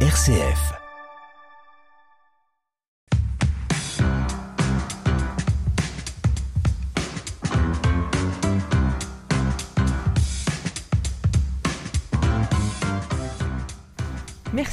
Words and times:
RCF. 0.00 0.85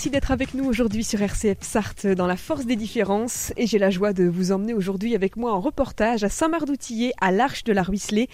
Merci 0.03 0.11
d'être 0.11 0.31
avec 0.31 0.53
nous 0.53 0.65
aujourd'hui 0.65 1.05
sur 1.05 1.21
RCF 1.21 1.59
Sarthe 1.61 2.07
dans 2.07 2.27
la 2.27 2.35
force 2.35 2.65
des 2.65 2.75
différences 2.75 3.53
et 3.55 3.67
j'ai 3.67 3.77
la 3.79 3.89
joie 3.89 4.11
de 4.11 4.25
vous 4.25 4.51
emmener 4.51 4.73
aujourd'hui 4.73 5.15
avec 5.15 5.37
moi 5.37 5.53
en 5.53 5.61
reportage 5.61 6.25
à 6.25 6.29
Saint-Marc-d'Outillet 6.29 7.13
à 7.21 7.31
l'Arche 7.31 7.63
de 7.63 7.71
la 7.71 7.83
Ruisselée 7.83 8.27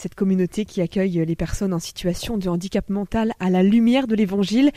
cette 0.00 0.14
communauté 0.14 0.64
qui 0.64 0.80
accueille 0.80 1.22
les 1.26 1.36
personnes 1.36 1.74
en 1.74 1.78
situation 1.78 2.38
de 2.38 2.48
handicap 2.48 2.88
mental 2.88 3.34
à 3.38 3.50
la 3.50 3.62
lumière 3.62 4.06
de 4.06 4.14
l'Évangile. 4.14 4.70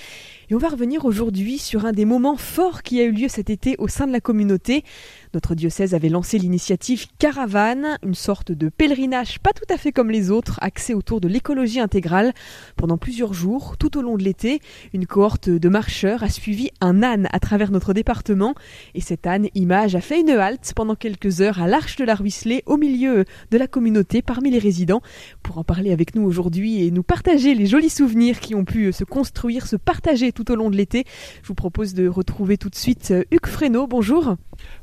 Et 0.50 0.56
on 0.56 0.58
va 0.58 0.68
revenir 0.68 1.06
aujourd'hui 1.06 1.60
sur 1.60 1.86
un 1.86 1.94
des 1.94 2.04
moments 2.04 2.36
forts 2.36 2.84
qui 2.84 3.00
a 3.00 3.04
eu 3.04 3.12
lieu 3.12 3.30
cet 3.30 3.50
été 3.50 3.76
au 3.78 3.88
sein 3.88 4.06
de 4.06 4.12
la 4.12 4.20
communauté. 4.20 4.84
Notre 5.34 5.56
diocèse 5.56 5.96
avait 5.96 6.10
lancé 6.10 6.38
l'initiative 6.38 7.08
Caravane, 7.18 7.98
une 8.04 8.14
sorte 8.14 8.52
de 8.52 8.70
pèlerinage 8.70 9.40
pas 9.40 9.50
tout 9.52 9.66
à 9.74 9.78
fait 9.78 9.92
comme 9.92 10.12
les 10.12 10.30
autres, 10.30 10.60
axé 10.62 10.94
autour 10.94 11.22
de 11.22 11.28
l'écologie 11.28 11.80
intégrale. 11.80 12.34
Pendant 12.76 13.00
plusieurs 13.00 13.34
jours, 13.34 13.76
tout 13.80 13.98
au 13.98 14.04
long 14.04 14.16
de 14.16 14.24
l'été, 14.24 14.60
une 14.94 15.08
cohorte 15.08 15.50
de 15.50 15.70
marcheurs 15.70 16.22
a 16.22 16.30
suivi 16.30 16.70
un 16.82 17.02
âne 17.02 17.28
à 17.32 17.40
travers 17.40 17.72
notre 17.72 17.94
département. 17.94 18.54
Et 18.94 19.02
cet 19.02 19.26
âne, 19.26 19.48
image, 19.56 19.96
a 19.96 20.02
fait 20.02 20.20
une 20.20 20.30
halte 20.30 20.74
pendant 20.76 20.94
quelques 20.94 21.42
heures 21.42 21.60
à 21.60 21.68
l'Arche 21.68 21.96
de 21.96 22.04
la 22.06 22.14
Ruisselée, 22.14 22.62
au 22.68 22.78
milieu 22.78 23.26
de 23.50 23.58
la 23.58 23.66
communauté, 23.66 24.22
parmi 24.22 24.52
les 24.52 24.60
résidents. 24.60 25.02
Pour 25.42 25.58
en 25.58 25.64
parler 25.64 25.92
avec 25.92 26.14
nous 26.14 26.24
aujourd'hui 26.24 26.86
et 26.86 26.92
nous 26.92 27.04
partager 27.04 27.56
les 27.56 27.66
jolis 27.66 27.90
souvenirs 27.90 28.40
qui 28.40 28.54
ont 28.54 28.66
pu 28.66 28.94
se 28.94 29.04
construire, 29.04 29.66
se 29.66 29.78
partager 29.78 30.32
tout 30.32 30.52
au 30.52 30.56
long 30.56 30.70
de 30.70 30.76
l'été, 30.76 31.06
je 31.42 31.48
vous 31.48 31.56
propose 31.56 31.96
de 31.96 32.08
retrouver 32.08 32.58
tout 32.58 32.70
de 32.70 32.76
suite 32.76 33.10
euh, 33.10 33.24
Hugues 33.32 33.48
Fresneau. 33.48 33.88
Bonjour. 33.88 34.36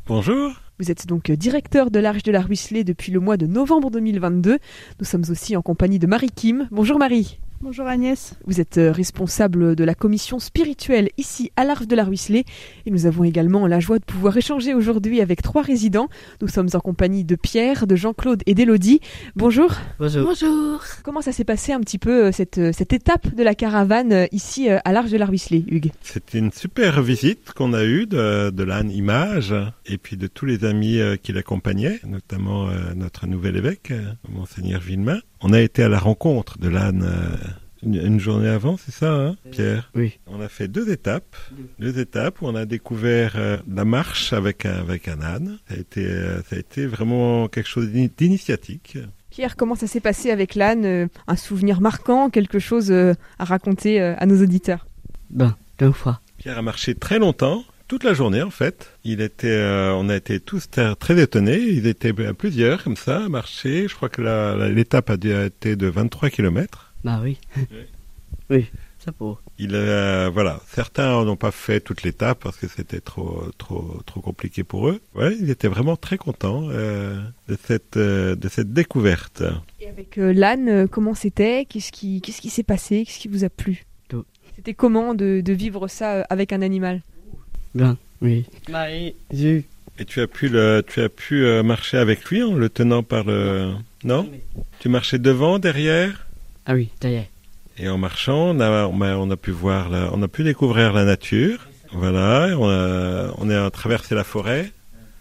Bonjour. 0.07 0.40
Vous 0.81 0.91
êtes 0.91 1.07
donc 1.07 1.31
directeur 1.31 1.91
de 1.91 1.99
l'Arche 2.01 2.23
de 2.23 2.33
la 2.33 2.41
Ruisselée 2.41 2.85
depuis 2.85 3.13
le 3.13 3.21
mois 3.21 3.37
de 3.37 3.45
novembre 3.45 3.91
2022. 3.91 4.59
Nous 4.99 5.05
sommes 5.05 5.25
aussi 5.29 5.55
en 5.55 5.61
compagnie 5.61 5.99
de 5.99 6.07
Marie 6.07 6.31
Kim. 6.35 6.69
Bonjour 6.71 6.99
Marie. 6.99 7.39
Bonjour 7.63 7.87
Agnès. 7.87 8.33
Vous 8.47 8.59
êtes 8.59 8.79
euh, 8.79 8.91
responsable 8.91 9.77
de 9.77 9.85
la 9.85 9.95
commission 9.95 10.39
spirituelle 10.39 11.11
ici 11.19 11.53
à 11.57 11.65
l'Arche 11.67 11.87
de 11.87 11.95
la 11.95 12.05
Ruisselée 12.05 12.47
et 12.87 12.91
nous 12.91 13.05
avons 13.05 13.23
également 13.23 13.67
la 13.67 13.81
joie 13.81 13.99
de 13.99 14.05
pouvoir 14.05 14.35
échanger 14.35 14.73
aujourd'hui 14.73 15.21
avec 15.21 15.43
trois 15.43 15.61
résidents. 15.61 16.09
Nous 16.41 16.49
sommes 16.49 16.71
en 16.73 16.81
compagnie 16.81 17.23
de 17.23 17.37
Pierre, 17.37 17.87
de 17.87 17.97
Jean-Claude 17.97 18.43
et 18.47 18.55
d'Élodie. 18.55 19.01
Bonjour. 19.37 19.75
Bonjour. 19.99 20.25
Bonjour. 20.25 20.83
Comment 21.03 21.21
ça 21.21 21.33
s'est 21.33 21.45
passé 21.45 21.75
un 21.75 21.81
petit 21.81 21.99
peu 21.99 22.29
euh, 22.29 22.33
cette, 22.33 22.57
euh, 22.57 22.73
cette 22.73 22.95
étape 22.95 23.35
de 23.35 23.43
la 23.43 23.55
caravane 23.55 24.27
ici 24.33 24.71
à 24.71 24.93
l'Arche 24.93 25.11
de 25.11 25.19
la 25.19 25.27
Ruisselée, 25.27 25.67
Hugues? 25.69 25.93
C'était 26.01 26.39
une 26.39 26.53
super 26.53 27.03
visite 27.03 27.53
qu'on 27.53 27.75
a 27.75 27.85
eue 27.85 28.07
de, 28.07 28.49
de 28.49 28.63
l'âne 28.65 28.91
Image 28.91 29.55
et 29.85 29.99
puis 29.99 30.17
de 30.17 30.29
tous 30.29 30.47
les 30.47 30.65
amis 30.65 30.99
qui 31.23 31.35
l'accompagnaient, 31.35 32.01
notamment 32.07 32.71
notre 32.97 33.27
nouvel 33.27 33.57
évêque, 33.57 33.93
Monseigneur 34.31 34.81
Villemain. 34.81 35.19
On 35.43 35.53
a 35.53 35.61
été 35.61 35.83
à 35.83 35.89
la 35.89 35.99
rencontre 35.99 36.59
de 36.59 36.69
l'âne 36.69 37.07
une, 37.83 37.95
une, 37.95 38.21
journée 38.21 38.49
avant, 38.49 38.77
c'est 38.77 38.93
ça, 38.93 39.13
hein, 39.13 39.37
Pierre 39.51 39.91
Oui. 39.95 40.19
On 40.27 40.41
a 40.41 40.49
fait 40.49 40.69
deux 40.69 40.91
étapes, 40.91 41.37
deux 41.79 41.99
étapes 41.99 42.43
où 42.43 42.47
on 42.47 42.55
a 42.55 42.67
découvert 42.67 43.33
euh, 43.37 43.57
la 43.73 43.85
marche 43.85 44.33
avec 44.33 44.67
un, 44.67 44.75
avec 44.75 45.09
un 45.09 45.21
âne. 45.23 45.59
Ça 45.69 45.75
a 45.75 45.79
été, 45.79 46.07
euh, 46.07 46.43
ça 46.43 46.57
a 46.57 46.59
été 46.59 46.87
vraiment 46.87 47.49
quelque 47.49 47.69
chose 47.69 47.91
d'initiatique. 47.91 48.99
Pierre, 49.31 49.55
comment 49.57 49.77
ça 49.77 49.87
s'est 49.87 50.01
passé 50.01 50.31
avec 50.31 50.57
l'âne 50.57 50.85
euh, 50.85 51.07
Un 51.29 51.37
souvenir 51.37 51.81
marquant, 51.81 52.31
quelque 52.31 52.59
chose 52.59 52.91
euh, 52.91 53.15
à 53.39 53.45
raconter 53.45 54.01
euh, 54.01 54.15
à 54.19 54.27
nos 54.27 54.43
auditeurs? 54.43 54.87
Ben, 55.31 55.57
deux 55.79 55.93
fois. 55.93 56.21
Pierre 56.39 56.59
a 56.59 56.63
marché 56.63 56.97
très 56.97 57.21
longtemps, 57.21 57.65
toute 57.87 58.03
la 58.03 58.13
journée 58.13 58.43
en 58.43 58.51
fait. 58.51 58.91
Il 59.05 59.21
était, 59.21 59.49
euh, 59.49 59.93
on 59.95 60.09
a 60.09 60.17
été 60.17 60.41
tous 60.41 60.69
très, 60.69 60.95
très 60.97 61.21
étonnés. 61.21 61.59
Ils 61.59 61.87
étaient 61.87 62.13
à 62.27 62.35
plusieurs 62.35 62.83
comme 62.83 62.97
ça 62.97 63.25
à 63.25 63.29
marcher. 63.29 63.87
Je 63.89 63.95
crois 63.95 64.09
que 64.09 64.21
l'étape 64.69 65.11
a 65.11 65.17
dû 65.17 65.33
été 65.33 65.77
de 65.77 65.87
23 65.87 66.31
km. 66.31 66.90
Bah 67.05 67.21
oui. 67.23 67.39
Oui. 67.57 67.65
oui, 68.51 68.67
ça 68.99 69.13
pour. 69.13 69.41
Il 69.59 69.75
euh, 69.75 70.31
voilà, 70.33 70.61
certains 70.69 71.25
n'ont 71.25 71.37
pas 71.37 71.51
fait 71.51 71.81
toute 71.81 72.03
l'étape 72.03 72.41
parce 72.43 72.57
que 72.57 72.69
c'était 72.69 73.01
trop 73.01 73.45
trop 73.59 74.01
trop 74.07 74.21
compliqué 74.21 74.65
pour 74.65 74.89
eux. 74.89 75.01
Ouais, 75.15 75.35
ils 75.41 75.51
étaient 75.51 75.69
vraiment 75.69 75.97
très 75.97 76.19
contents 76.19 76.69
euh, 76.71 77.21
de 77.49 77.57
cette 77.67 77.97
euh, 77.97 78.37
de 78.37 78.49
cette 78.49 78.73
découverte. 78.73 79.43
Et 79.81 79.89
avec 79.89 80.19
euh, 80.19 80.33
l'âne, 80.33 80.89
comment 80.89 81.15
c'était? 81.15 81.65
Qu'est-ce 81.65 81.93
qui 81.93 82.21
qu'est-ce 82.21 82.41
qui 82.41 82.51
s'est 82.51 82.63
passé? 82.63 83.05
Qu'est-ce 83.05 83.19
qui 83.19 83.29
vous 83.29 83.45
a 83.45 83.49
plu? 83.51 83.85
Tout. 84.09 84.25
C'était 84.57 84.75
comment 84.75 85.15
de, 85.15 85.41
de 85.41 85.53
vivre 85.53 85.89
ça 85.89 86.23
avec 86.29 86.53
un 86.53 86.61
animal? 86.63 87.03
Ben, 87.75 87.97
oui. 88.21 88.45
Marie, 88.69 89.15
j'ai 89.33 89.65
Et 89.99 90.05
tu 90.05 90.21
as 90.21 90.27
pu 90.27 90.49
le 90.49 90.83
tu 90.87 91.01
as 91.01 91.09
pu 91.09 91.45
euh, 91.45 91.63
marcher 91.63 91.99
avec 91.99 92.25
lui 92.27 92.43
en 92.43 92.55
le 92.55 92.69
tenant 92.69 93.03
par 93.03 93.25
le 93.25 93.73
non? 94.05 94.29
Tu 94.81 94.89
marchais 94.89 95.19
devant, 95.19 95.59
derrière? 95.59 96.27
Ah 96.67 96.75
oui, 96.75 96.91
d'ailleurs. 97.01 97.25
Et 97.79 97.89
en 97.89 97.99
marchant, 97.99 98.51
on 98.51 98.61
a, 98.61 98.87
on 98.87 99.01
a, 99.01 99.17
on 99.17 99.31
a 99.31 99.37
pu 99.37 99.51
voir, 99.51 99.89
la, 99.89 100.11
on 100.13 100.23
a 100.23 100.29
pu 100.29 100.43
découvrir 100.45 100.93
la 100.93 101.05
nature. 101.05 101.67
Voilà, 101.93 102.57
on 102.59 102.69
a, 102.69 103.33
on 103.39 103.49
a 103.51 103.71
traversé 103.71 104.15
la 104.15 104.23
forêt. 104.25 104.71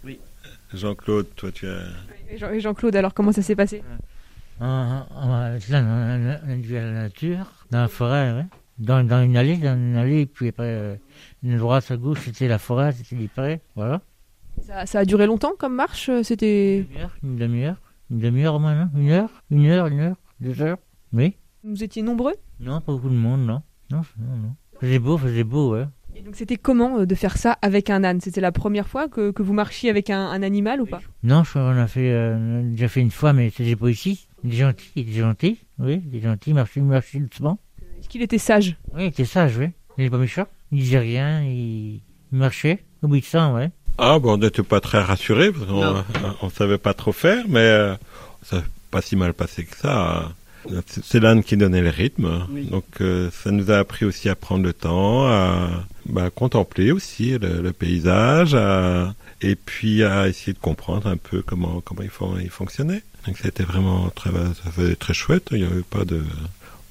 Oui. 0.04 0.18
Jean-Claude, 0.74 1.26
toi, 1.36 1.50
tu 1.52 1.66
as. 1.66 1.80
Et 2.30 2.38
Jean- 2.38 2.50
et 2.50 2.60
Jean-Claude, 2.60 2.94
alors 2.94 3.14
comment 3.14 3.32
ça 3.32 3.42
s'est 3.42 3.56
passé? 3.56 3.82
On, 4.60 4.64
a- 4.64 5.56
vu 5.58 6.74
la 6.74 6.92
nature, 6.92 7.46
dans 7.70 7.80
la 7.80 7.88
forêt, 7.88 8.32
ouais. 8.32 8.44
dans, 8.78 9.02
dans 9.06 9.22
une 9.22 9.36
allée, 9.36 9.56
dans 9.56 9.74
une 9.74 9.96
allée, 9.96 10.26
puis 10.26 10.48
après, 10.48 10.64
euh, 10.66 10.94
une 11.42 11.56
droite 11.56 11.90
à 11.90 11.96
gauche, 11.96 12.20
c'était 12.24 12.46
la 12.46 12.58
forêt, 12.58 12.92
c'était 12.92 13.16
les 13.16 13.28
prés, 13.28 13.60
voilà. 13.74 14.02
ça, 14.66 14.84
ça 14.86 14.98
a 15.00 15.04
duré 15.06 15.26
longtemps 15.26 15.52
comme 15.58 15.74
marche? 15.74 16.10
C'était 16.22 16.78
Une 16.80 16.84
demi-heure, 16.86 17.10
une 17.22 17.36
demi-heure, 17.36 17.76
une 18.10 18.18
demi-heure 18.18 18.54
au 18.54 18.58
moins, 18.58 18.74
non? 18.74 18.90
Une 19.00 19.10
heure, 19.10 19.30
une 19.50 19.66
heure, 19.66 19.86
une 19.86 20.00
heure, 20.00 20.16
deux 20.40 20.60
heures, 20.62 20.78
oui. 21.12 21.34
vous 21.64 21.82
étiez 21.82 22.02
nombreux 22.02 22.34
Non, 22.60 22.80
pas 22.80 22.92
beaucoup 22.92 23.08
de 23.08 23.14
monde, 23.14 23.40
non. 23.46 23.62
Non, 23.90 24.02
non, 24.18 24.36
non. 24.36 24.54
Faisait 24.80 24.98
beau, 24.98 25.18
faisait 25.18 25.44
beau, 25.44 25.72
ouais. 25.74 25.86
Et 26.16 26.22
donc 26.22 26.34
c'était 26.36 26.56
comment 26.56 26.98
euh, 27.00 27.06
de 27.06 27.14
faire 27.14 27.36
ça 27.36 27.56
avec 27.62 27.88
un 27.90 28.02
âne? 28.02 28.20
C'était 28.20 28.40
la 28.40 28.50
première 28.52 28.88
fois 28.88 29.08
que, 29.08 29.30
que 29.30 29.42
vous 29.42 29.52
marchiez 29.52 29.90
avec 29.90 30.10
un, 30.10 30.26
un 30.28 30.42
animal 30.42 30.80
ou 30.80 30.86
pas? 30.86 31.00
Non, 31.22 31.44
je, 31.44 31.58
on 31.58 31.68
a 31.76 31.86
fait, 31.86 32.10
euh, 32.10 32.36
on 32.36 32.58
a 32.60 32.62
déjà 32.70 32.88
fait 32.88 33.00
une 33.00 33.10
fois, 33.10 33.32
mais 33.32 33.50
c'était 33.50 33.76
pas 33.76 33.88
ici. 33.88 34.26
Il 34.42 34.52
est 34.54 34.56
gentil, 34.56 34.90
il 34.96 35.08
est 35.10 35.20
gentil, 35.20 35.58
oui, 35.78 36.02
il 36.10 36.16
est 36.18 36.22
gentil, 36.22 36.52
merci, 36.54 36.80
merci 36.80 37.20
doucement. 37.20 37.58
Est-ce 38.00 38.08
qu'il 38.08 38.22
était 38.22 38.38
sage? 38.38 38.76
Oui, 38.94 39.04
il 39.04 39.06
était 39.08 39.24
sage, 39.24 39.56
oui. 39.58 39.66
Il 39.98 40.04
est 40.04 40.10
pas 40.10 40.18
méchant. 40.18 40.46
Il 40.72 40.78
disait 40.78 40.98
rien, 40.98 41.42
il, 41.44 41.96
il 42.32 42.38
marchait, 42.38 42.82
obéissant, 43.02 43.54
ouais. 43.54 43.70
Ah, 43.98 44.18
bon, 44.18 44.34
on 44.34 44.36
n'était 44.38 44.62
pas 44.62 44.80
très 44.80 45.00
rassurés 45.02 45.52
parce 45.52 45.66
qu'on 45.66 45.80
Non. 45.84 46.04
on 46.42 46.48
savait 46.48 46.78
pas 46.78 46.94
trop 46.94 47.12
faire, 47.12 47.44
mais 47.48 47.58
euh, 47.60 47.94
ça 48.42 48.60
s'est 48.60 48.66
pas 48.90 49.02
si 49.02 49.14
mal 49.14 49.34
passé 49.34 49.64
que 49.64 49.76
ça. 49.76 50.32
C'est 51.02 51.20
l'âne 51.20 51.42
qui 51.42 51.56
donnait 51.56 51.80
le 51.80 51.88
rythme, 51.90 52.46
Oui. 52.52 52.66
donc 52.66 52.84
euh, 53.00 53.30
ça 53.32 53.50
nous 53.50 53.70
a 53.70 53.78
appris 53.78 54.04
aussi 54.04 54.28
à 54.28 54.34
prendre 54.34 54.62
le 54.64 54.72
temps, 54.72 55.26
à 55.26 55.68
bah, 56.06 56.28
contempler 56.30 56.92
aussi 56.92 57.38
le, 57.38 57.62
le 57.62 57.72
paysage, 57.72 58.54
à- 58.54 59.14
et 59.42 59.56
puis 59.56 60.02
à 60.04 60.28
essayer 60.28 60.52
de 60.52 60.58
comprendre 60.58 61.06
un 61.06 61.16
peu 61.16 61.40
comment 61.42 61.80
comment 61.80 62.02
il, 62.02 62.10
fon- 62.10 62.36
il 62.38 62.50
fonctionnait. 62.50 63.02
Donc 63.26 63.38
c'était 63.42 63.62
vraiment 63.64 64.10
très, 64.10 64.30
ça 64.30 64.70
faisait 64.70 64.96
très 64.96 65.14
chouette. 65.14 65.48
Il 65.52 65.58
y 65.60 65.64
avait 65.64 65.82
pas 65.82 66.04
de, 66.04 66.22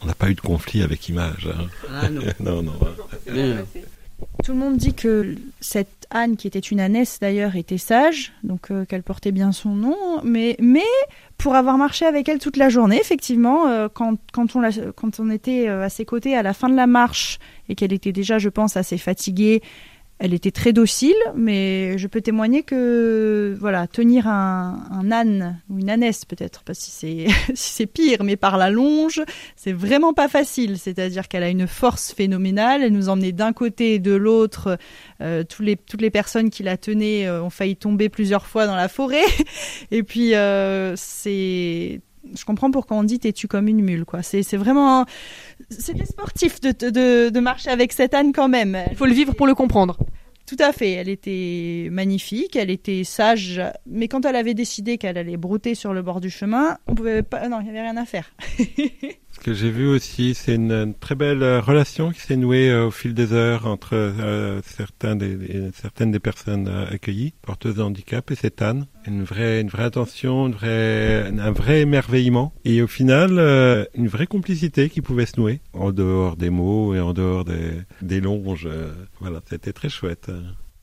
on 0.02 0.08
n'a 0.08 0.16
pas 0.16 0.30
eu 0.30 0.36
de 0.36 0.42
conflit 0.42 0.82
avec 0.82 1.08
Image. 1.10 1.48
hein. 1.48 1.66
Ah 1.92 2.10
non. 2.10 2.22
non, 2.40 2.64
non. 2.64 2.74
Tout 4.44 4.54
le 4.54 4.58
monde 4.58 4.78
dit 4.78 4.94
que 4.94 5.36
cette 5.60 6.08
Anne, 6.12 6.38
qui 6.38 6.48
était 6.48 6.60
une 6.60 6.80
ânesse 6.80 7.20
d'ailleurs, 7.20 7.56
était 7.56 7.78
sage, 7.78 8.34
donc 8.44 8.72
euh, 8.72 8.86
qu'elle 8.86 9.04
portait 9.04 9.32
bien 9.32 9.52
son 9.52 9.70
nom. 9.70 9.96
Mais, 10.24 10.56
mais 10.60 10.84
pour 11.38 11.56
avoir 11.56 11.78
marché 11.78 12.06
avec 12.06 12.28
elle 12.30 12.40
toute 12.40 12.58
la 12.58 12.70
journée, 12.70 13.00
effectivement, 13.00 13.68
euh, 13.68 13.88
on 14.00 14.18
quand 14.34 15.20
on 15.20 15.30
était 15.30 15.70
euh, 15.70 15.84
à 15.84 15.90
ses 15.90 16.06
côtés 16.06 16.36
à 16.36 16.42
la 16.42 16.54
fin 16.54 16.70
de 16.70 16.76
la 16.76 16.88
marche 16.88 17.40
et 17.68 17.76
qu'elle 17.76 17.94
était 17.94 18.12
déjà, 18.12 18.40
je 18.40 18.50
pense, 18.50 18.76
assez 18.78 18.98
fatiguée, 18.98 19.62
elle 20.20 20.34
était 20.34 20.52
très 20.52 20.74
docile. 20.74 21.16
Mais 21.36 21.98
je 21.98 22.08
peux 22.08 22.22
témoigner 22.22 22.64
que 22.64 23.56
voilà, 23.60 23.88
tenir 23.88 24.28
un, 24.28 24.84
un 24.92 25.12
âne 25.12 25.60
ou 25.70 25.80
une 25.80 25.90
ânesse 25.90 26.26
peut-être, 26.26 26.64
pas 26.64 26.74
si 26.74 26.92
c'est 26.92 27.28
si 27.56 27.74
c'est 27.74 27.86
pire, 27.88 28.24
mais 28.24 28.36
par 28.36 28.58
la 28.58 28.70
longe, 28.70 29.22
c'est 29.56 29.74
vraiment 29.74 30.14
pas 30.14 30.28
facile. 30.28 30.78
C'est-à-dire 30.78 31.28
qu'elle 31.28 31.44
a 31.44 31.50
une 31.50 31.68
force 31.68 32.14
phénoménale. 32.14 32.84
Elle 32.84 32.94
nous 32.94 33.10
emmenait 33.10 33.32
d'un 33.32 33.54
côté 33.54 33.96
et 33.96 34.00
de 34.00 34.14
l'autre. 34.14 34.78
Euh, 35.22 35.44
les, 35.60 35.76
toutes 35.76 36.02
les 36.02 36.10
personnes 36.10 36.50
qui 36.50 36.64
la 36.64 36.78
tenaient 36.78 37.28
euh, 37.28 37.44
ont 37.44 37.50
failli 37.50 37.76
tomber 37.76 38.10
plusieurs 38.10 38.46
fois 38.46 38.68
dans 38.68 38.76
la 38.76 38.88
forêt. 38.88 39.24
Et 39.92 40.04
puis, 40.04 40.36
euh, 40.36 40.94
c'est. 40.96 42.02
Je 42.36 42.46
comprends 42.46 42.72
pourquoi 42.72 42.98
on 42.98 43.04
dit 43.04 43.20
têtu 43.20 43.48
comme 43.48 43.68
une 43.68 43.82
mule, 43.82 44.06
quoi. 44.06 44.22
C'est 44.24 44.44
c'est 44.44 44.58
vraiment. 44.58 45.06
C'était 45.70 46.06
sportif 46.06 46.60
de, 46.62 46.72
de, 46.72 47.30
de 47.30 47.40
marcher 47.40 47.70
avec 47.70 47.94
cette 47.94 48.14
âne 48.14 48.34
quand 48.34 48.50
même. 48.50 48.78
Il 48.92 48.98
faut 48.98 49.06
le 49.06 49.14
vivre 49.14 49.34
pour 49.34 49.48
le 49.48 49.56
comprendre. 49.56 49.98
Tout 50.46 50.58
à 50.60 50.72
fait. 50.72 50.94
Elle 50.94 51.10
était 51.10 51.90
magnifique, 51.92 52.56
elle 52.56 52.72
était 52.72 53.04
sage, 53.04 53.62
mais 53.86 54.08
quand 54.08 54.26
elle 54.26 54.36
avait 54.36 54.56
décidé 54.56 54.98
qu'elle 54.98 55.18
allait 55.18 55.38
brouter 55.38 55.76
sur 55.76 55.94
le 55.94 56.02
bord 56.02 56.22
du 56.22 56.32
chemin, 56.32 56.80
on 56.88 56.96
pouvait 56.96 57.22
pas. 57.22 57.48
Non, 57.48 57.60
il 57.62 57.66
n'y 57.66 57.70
avait 57.70 57.82
rien 57.82 57.98
à 57.98 58.06
faire. 58.06 58.32
Ce 59.32 59.40
que 59.40 59.54
j'ai 59.54 59.70
vu 59.70 59.88
aussi, 59.88 60.34
c'est 60.34 60.56
une, 60.56 60.94
très 61.00 61.16
belle 61.16 61.44
euh, 61.44 61.62
relation 61.62 62.12
qui 62.12 62.20
s'est 62.20 62.36
nouée 62.36 62.70
euh, 62.70 62.88
au 62.88 62.92
fil 62.92 63.14
des 63.14 63.32
heures 63.32 63.68
entre 63.68 63.94
euh, 63.94 64.60
certains 64.66 65.16
des, 65.16 65.72
certaines 65.74 66.12
des 66.12 66.20
personnes 66.20 66.68
accueillies, 66.68 67.34
porteuses 67.44 67.76
de 67.76 67.84
handicap, 67.84 68.32
et 68.32 68.36
cette 68.36 68.62
Anne. 68.62 68.88
Une 69.06 69.24
vraie, 69.24 69.62
une 69.62 69.70
vraie 69.70 69.84
attention, 69.84 70.46
un 70.62 71.52
vrai 71.52 71.82
émerveillement. 71.82 72.54
Et 72.66 72.82
au 72.82 72.88
final, 72.88 73.88
une 73.96 74.08
vraie 74.08 74.28
complicité 74.28 74.90
qui 74.90 75.02
pouvait 75.02 75.26
se 75.26 75.40
nouer, 75.40 75.62
en 75.74 75.92
dehors 75.92 76.36
des 76.36 76.50
mots 76.50 76.94
et 76.94 77.00
en 77.00 77.14
dehors 77.14 77.46
des, 77.46 77.74
des 78.02 78.22
longes. 78.22 78.68
voilà, 79.20 79.42
c'était 79.50 79.74
très 79.74 79.90
chouette. 79.90 80.30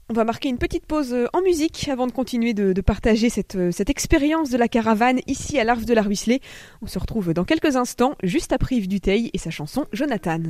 On 0.08 0.14
va 0.14 0.22
marquer 0.22 0.48
une 0.48 0.58
petite 0.58 0.86
pause 0.86 1.12
euh, 1.12 1.26
en 1.32 1.42
musique 1.42 1.88
avant 1.88 2.06
de 2.06 2.12
continuer 2.12 2.54
de, 2.54 2.80
partager 2.80 3.28
cette, 3.28 3.56
euh, 3.56 3.72
cette 3.72 3.90
expérience 3.90 4.50
de 4.50 4.56
la 4.56 4.68
caravane 4.68 5.18
ici 5.26 5.58
à 5.58 5.64
l'Arve 5.64 5.84
de 5.84 5.94
la 5.94 6.02
Ruisselée. 6.02 6.40
On 6.80 6.86
se 6.86 7.00
retrouve 7.00 7.34
dans 7.34 7.44
quelques 7.44 7.74
instants, 7.74 8.14
juste 8.22 8.52
après 8.52 8.76
Yves 8.76 8.86
Duteil 8.86 9.30
et 9.32 9.38
sa 9.38 9.50
chanson 9.50 9.86
Jonathan. 9.92 10.42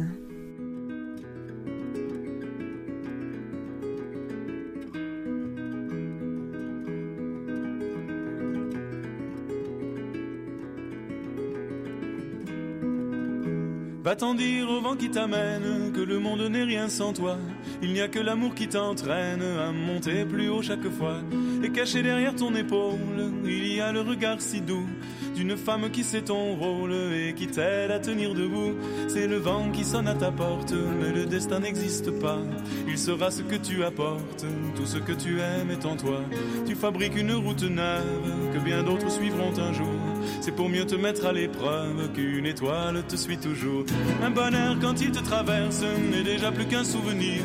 Va-t'en 14.07 14.35
dire 14.35 14.71
au 14.71 14.81
vent 14.81 14.95
qui 14.95 15.11
t'amène 15.11 15.91
que 15.93 16.01
le 16.01 16.21
monde 16.21 16.43
n'est 16.43 16.63
rien 16.63 16.89
sans 16.89 17.13
toi. 17.13 17.39
Il 17.83 17.93
n'y 17.93 18.01
a 18.01 18.07
que 18.07 18.21
l'amour 18.21 18.55
qui 18.55 18.69
t'entraîne 18.69 19.43
à 19.43 19.73
monter 19.73 20.25
plus 20.25 20.49
haut 20.49 20.63
chaque 20.63 20.89
fois. 20.91 21.17
Et 21.65 21.71
caché 21.71 22.05
derrière 22.05 22.37
ton 22.37 22.55
épaule, 22.55 23.33
il 23.45 23.67
y 23.67 23.81
a 23.81 23.91
le 23.91 24.03
regard 24.03 24.41
si 24.41 24.61
doux 24.61 24.87
d'une 25.35 25.57
femme 25.57 25.91
qui 25.91 26.05
sait 26.05 26.23
ton 26.23 26.55
rôle 26.55 26.93
et 26.93 27.35
qui 27.35 27.49
t'aide 27.49 27.91
à 27.91 27.99
tenir 27.99 28.33
debout. 28.33 28.77
C'est 29.09 29.27
le 29.27 29.39
vent 29.39 29.73
qui 29.73 29.83
sonne 29.85 30.07
à 30.07 30.15
ta 30.15 30.31
porte, 30.31 30.73
mais 31.01 31.11
le 31.11 31.27
destin 31.27 31.59
n'existe 31.59 32.13
pas. 32.21 32.39
Il 32.87 32.99
sera 32.99 33.33
ce 33.33 33.43
que 33.43 33.57
tu 33.57 33.83
apportes, 33.83 34.47
tout 34.77 34.87
ce 34.87 34.99
que 34.99 35.15
tu 35.15 35.41
aimes 35.41 35.73
est 35.73 35.85
en 35.85 35.97
toi. 35.97 36.21
Tu 36.65 36.77
fabriques 36.77 37.17
une 37.17 37.33
route 37.33 37.65
neuve 37.65 38.53
que 38.55 38.61
bien 38.61 38.85
d'autres 38.85 39.11
suivront 39.11 39.53
un 39.59 39.73
jour. 39.73 39.96
C'est 40.41 40.55
pour 40.55 40.69
mieux 40.69 40.87
te 40.87 40.95
mettre 40.95 41.27
à 41.27 41.33
l'épreuve 41.33 42.13
qu'une 42.13 42.47
étoile 42.47 43.03
te 43.09 43.17
suit 43.17 43.39
toujours. 43.39 43.85
Un 44.23 44.31
bonheur 44.31 44.77
quand 44.81 45.01
il 45.01 45.11
te 45.11 45.21
traverse 45.21 45.83
n'est 46.11 46.23
déjà 46.23 46.53
plus 46.53 46.67
qu'un 46.67 46.85
souvenir. 46.85 47.43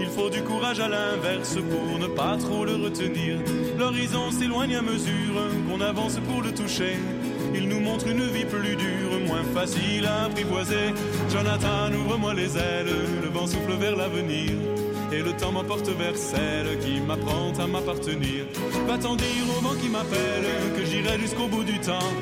Il 0.00 0.08
faut 0.08 0.30
du 0.30 0.42
courage 0.42 0.80
à 0.80 0.88
l'inverse 0.88 1.56
pour 1.70 1.98
ne 1.98 2.06
pas 2.06 2.36
trop 2.36 2.64
le 2.64 2.74
retenir. 2.74 3.38
L'horizon 3.78 4.30
s'éloigne 4.30 4.76
à 4.76 4.82
mesure 4.82 5.34
qu'on 5.68 5.80
avance 5.80 6.18
pour 6.28 6.42
le 6.42 6.52
toucher. 6.52 6.96
Il 7.54 7.68
nous 7.68 7.80
montre 7.80 8.06
une 8.06 8.26
vie 8.26 8.44
plus 8.44 8.76
dure, 8.76 9.20
moins 9.26 9.44
facile 9.54 10.06
à 10.06 10.24
apprivoiser. 10.24 10.94
Jonathan, 11.30 11.92
ouvre-moi 11.92 12.34
les 12.34 12.56
ailes, 12.56 12.94
le 13.22 13.28
vent 13.28 13.46
souffle 13.46 13.72
vers 13.78 13.96
l'avenir. 13.96 14.52
Et 15.12 15.22
le 15.22 15.32
temps 15.32 15.50
m'emporte 15.50 15.88
vers 15.88 16.16
celle 16.16 16.78
qui 16.78 17.00
m'apprend 17.00 17.52
à 17.58 17.66
m'appartenir. 17.66 18.44
Va-t'en 18.86 19.16
dire 19.16 19.44
au 19.56 19.60
vent 19.60 19.74
qui 19.74 19.88
m'appelle 19.88 20.46
que 20.76 20.84
j'irai 20.84 21.18
jusqu'au 21.18 21.48
bout 21.48 21.64
du 21.64 21.78
temps 21.80 22.12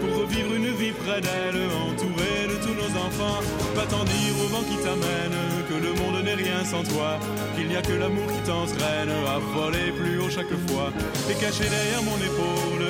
pour 0.00 0.22
revivre 0.22 0.54
une 0.54 0.70
vie 0.80 0.92
près 0.92 1.20
d'elle, 1.20 1.60
entourée 1.90 2.48
de 2.48 2.56
tous 2.64 2.74
nos 2.74 2.92
enfants. 3.06 3.40
Va-t'en 3.74 4.02
dire 4.04 4.34
au 4.42 4.48
vent 4.48 4.64
qui 4.64 4.76
t'amène 4.82 5.38
que 5.68 5.74
le 5.74 5.92
monde 6.00 6.24
n'est 6.24 6.34
rien 6.34 6.64
sans 6.64 6.82
toi, 6.84 7.18
qu'il 7.54 7.68
n'y 7.68 7.76
a 7.76 7.82
que 7.82 7.92
l'amour 7.92 8.26
qui 8.26 8.40
t'entraîne 8.48 9.12
à 9.28 9.38
voler 9.38 9.92
plus 9.92 10.18
haut 10.18 10.30
chaque 10.30 10.56
fois. 10.68 10.88
Et 11.30 11.34
caché 11.34 11.64
derrière 11.68 12.02
mon 12.02 12.16
épaule, 12.16 12.86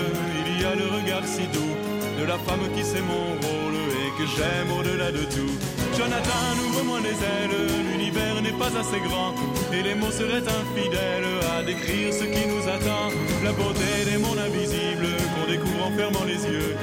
il 0.46 0.62
y 0.62 0.64
a 0.64 0.74
le 0.76 0.86
regard 0.86 1.26
si 1.26 1.42
doux 1.52 1.74
de 2.18 2.24
la 2.24 2.38
femme 2.38 2.66
qui 2.76 2.84
sait 2.84 3.02
mon 3.02 3.26
rôle 3.42 3.74
et 3.74 4.10
que 4.18 4.26
j'aime 4.26 4.70
au-delà 4.78 5.10
de 5.10 5.24
tout. 5.34 5.54
Jonathan, 5.96 6.44
ouvre-moi 6.66 6.98
les 7.00 7.10
ailes, 7.10 7.97
n'est 8.42 8.58
pas 8.58 8.76
assez 8.78 9.00
grand 9.00 9.34
et 9.72 9.82
les 9.82 9.94
mots 9.94 10.10
seraient 10.10 10.46
infidèles 10.60 11.24
à 11.56 11.62
décrire 11.62 12.12
ce 12.12 12.24
qui 12.24 12.46
nous 12.46 12.68
attend. 12.68 13.08
La 13.44 13.52
beauté 13.52 13.90
des 14.10 14.18
mondes 14.18 14.38
invisibles 14.38 15.16
qu'on 15.34 15.50
découvre 15.50 15.86
en 15.86 15.90
fermant 15.92 16.24
les 16.24 16.42
yeux 16.44 16.76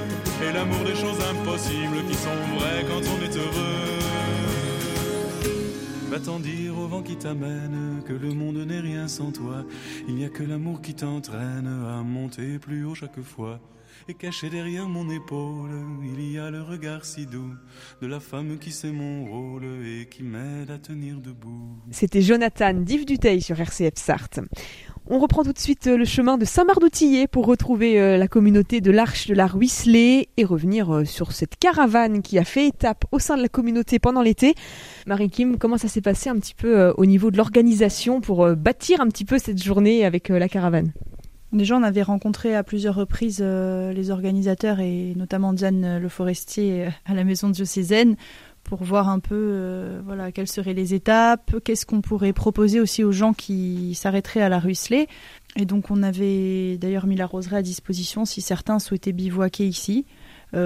et 0.44 0.52
l'amour 0.54 0.84
des 0.86 0.96
choses 0.96 1.20
impossibles 1.32 2.04
qui 2.10 2.16
sont 2.16 2.40
vraies 2.56 2.86
quand 2.90 3.02
on 3.14 3.24
est 3.24 3.38
heureux. 3.38 3.96
Va-t'en 6.10 6.40
dire 6.40 6.78
au 6.78 6.88
vent 6.88 7.02
qui 7.02 7.18
t'amène 7.18 8.02
que 8.06 8.14
le 8.14 8.34
monde 8.34 8.58
n'est 8.58 8.80
rien 8.80 9.08
sans 9.08 9.32
toi. 9.32 9.66
Il 10.08 10.16
n'y 10.16 10.24
a 10.24 10.30
que 10.30 10.44
l'amour 10.44 10.82
qui 10.82 10.94
t'entraîne 10.94 11.68
à 11.68 12.04
monter 12.04 12.60
plus 12.60 12.86
haut 12.86 12.96
chaque 12.96 13.22
fois. 13.22 13.60
Caché 14.20 14.50
derrière 14.50 14.88
mon 14.88 15.10
épaule, 15.10 15.72
il 16.04 16.32
y 16.32 16.38
a 16.38 16.50
le 16.50 16.62
regard 16.62 17.06
si 17.06 17.26
doux 17.26 17.54
de 18.02 18.08
la 18.08 18.20
femme 18.20 18.58
qui 18.60 18.72
sait 18.72 18.92
mon 18.92 19.26
rôle 19.26 19.66
et 19.86 20.08
qui 20.08 20.24
m'aide 20.24 20.72
à 20.72 20.78
tenir 20.78 21.20
debout. 21.20 21.78
C'était 21.92 22.22
Jonathan 22.22 22.74
d'Yves 22.74 23.06
Duteil 23.06 23.42
sur 23.42 23.60
RCF 23.60 23.96
Sarthe. 23.96 24.40
On 25.08 25.20
reprend 25.20 25.44
tout 25.44 25.54
de 25.54 25.60
suite 25.60 25.86
euh, 25.86 25.98
le 25.98 26.06
chemin 26.06 26.40
de 26.40 26.46
Saint-Marc-d'Outillet 26.46 27.28
pour 27.28 27.46
retrouver 27.46 28.02
euh, 28.02 28.18
la 28.18 28.28
communauté 28.28 28.82
de 28.82 28.90
l'Arche 28.90 29.28
de 29.28 29.36
la 29.36 29.46
Ruisselée 29.46 30.30
et 30.36 30.44
revenir 30.44 30.92
euh, 30.92 31.06
sur 31.06 31.32
cette 31.32 31.58
caravane 31.58 32.24
qui 32.24 32.40
a 32.40 32.44
fait 32.44 32.66
étape 32.66 33.06
au 33.12 33.20
sein 33.20 33.38
de 33.38 33.44
la 33.44 33.48
communauté 33.48 34.00
pendant 34.00 34.24
l'été. 34.24 34.56
Marie-Kim, 35.06 35.60
comment 35.60 35.78
ça 35.78 35.90
s'est 35.90 36.02
passé 36.02 36.30
un 36.30 36.40
petit 36.40 36.56
peu 36.56 36.92
au 36.98 37.06
niveau 37.06 37.30
de 37.30 37.38
l'organisation 37.38 38.20
pour 38.20 38.50
bâtir 38.56 39.00
un 39.00 39.08
petit 39.08 39.26
peu 39.26 39.38
cette 39.38 39.62
journée 39.62 40.06
avec 40.06 40.30
la 40.30 40.50
caravane? 40.50 40.92
Déjà, 41.56 41.78
on 41.78 41.84
avait 41.84 42.02
rencontré 42.02 42.54
à 42.54 42.64
plusieurs 42.64 42.96
reprises 42.96 43.40
euh, 43.42 43.94
les 43.94 44.12
organisateurs 44.12 44.82
et 44.82 45.14
notamment 45.16 45.54
Diane 45.54 45.86
euh, 45.86 46.00
Le 46.00 46.10
Forestier 46.10 46.88
euh, 46.88 46.90
à 47.06 47.14
la 47.14 47.24
maison 47.24 47.50
diocésaine 47.50 48.18
pour 48.66 48.84
voir 48.84 49.08
un 49.08 49.20
peu 49.20 50.00
voilà, 50.04 50.32
quelles 50.32 50.48
seraient 50.48 50.74
les 50.74 50.96
étapes, 50.96 51.56
qu'est-ce 51.64 51.86
qu'on 51.86 52.02
pourrait 52.02 52.34
proposer 52.34 52.80
aussi 52.80 53.04
aux 53.04 53.12
gens 53.12 53.32
qui 53.32 53.94
s'arrêteraient 53.94 54.42
à 54.42 54.50
la 54.50 54.58
Ruisselée. 54.58 55.08
Et 55.56 55.66
donc, 55.66 55.92
on 55.92 56.02
avait 56.02 56.76
d'ailleurs 56.78 57.06
mis 57.06 57.16
la 57.16 57.28
roseraie 57.28 57.58
à 57.58 57.62
disposition 57.62 58.26
si 58.26 58.42
certains 58.42 58.80
souhaitaient 58.80 59.12
bivouaquer 59.12 59.68
ici. 59.68 60.08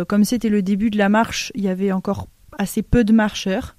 Comme 0.08 0.24
c'était 0.24 0.48
le 0.48 0.62
début 0.62 0.92
de 0.92 0.98
la 0.98 1.10
marche, 1.10 1.52
il 1.56 1.62
y 1.66 1.68
avait 1.68 1.92
encore 1.92 2.30
assez 2.58 2.84
peu 2.84 3.04
de 3.04 3.12
marcheurs. 3.12 3.76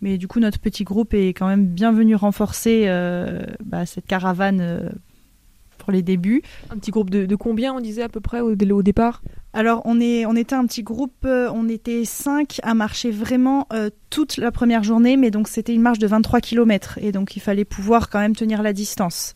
Mais 0.00 0.18
du 0.18 0.26
coup, 0.26 0.40
notre 0.40 0.58
petit 0.58 0.82
groupe 0.82 1.14
est 1.14 1.28
quand 1.28 1.46
même 1.46 1.66
bien 1.66 1.92
venu 1.92 2.16
renforcer 2.16 2.86
bah, 3.64 3.86
cette 3.86 4.06
caravane 4.06 4.90
les 5.90 6.02
débuts. 6.02 6.42
Un 6.70 6.76
petit 6.76 6.90
groupe 6.90 7.10
de, 7.10 7.34
combien 7.36 7.74
on 7.74 7.80
disait 7.80 8.02
à 8.02 8.08
peu 8.08 8.20
près 8.20 8.40
au, 8.40 8.54
au 8.54 8.82
départ? 8.82 9.22
Alors, 9.52 9.82
on, 9.84 10.00
est, 10.00 10.26
on 10.26 10.36
était 10.36 10.54
un 10.54 10.64
petit 10.64 10.84
groupe, 10.84 11.24
euh, 11.24 11.50
on 11.52 11.68
était 11.68 12.04
cinq 12.04 12.60
à 12.62 12.74
marcher 12.74 13.10
vraiment 13.10 13.66
euh, 13.72 13.90
toute 14.08 14.36
la 14.36 14.52
première 14.52 14.84
journée, 14.84 15.16
mais 15.16 15.32
donc 15.32 15.48
c'était 15.48 15.74
une 15.74 15.82
marche 15.82 15.98
de 15.98 16.06
23 16.06 16.40
km 16.40 16.98
et 17.00 17.10
donc 17.10 17.36
il 17.36 17.40
fallait 17.40 17.64
pouvoir 17.64 18.10
quand 18.10 18.20
même 18.20 18.36
tenir 18.36 18.62
la 18.62 18.72
distance. 18.72 19.34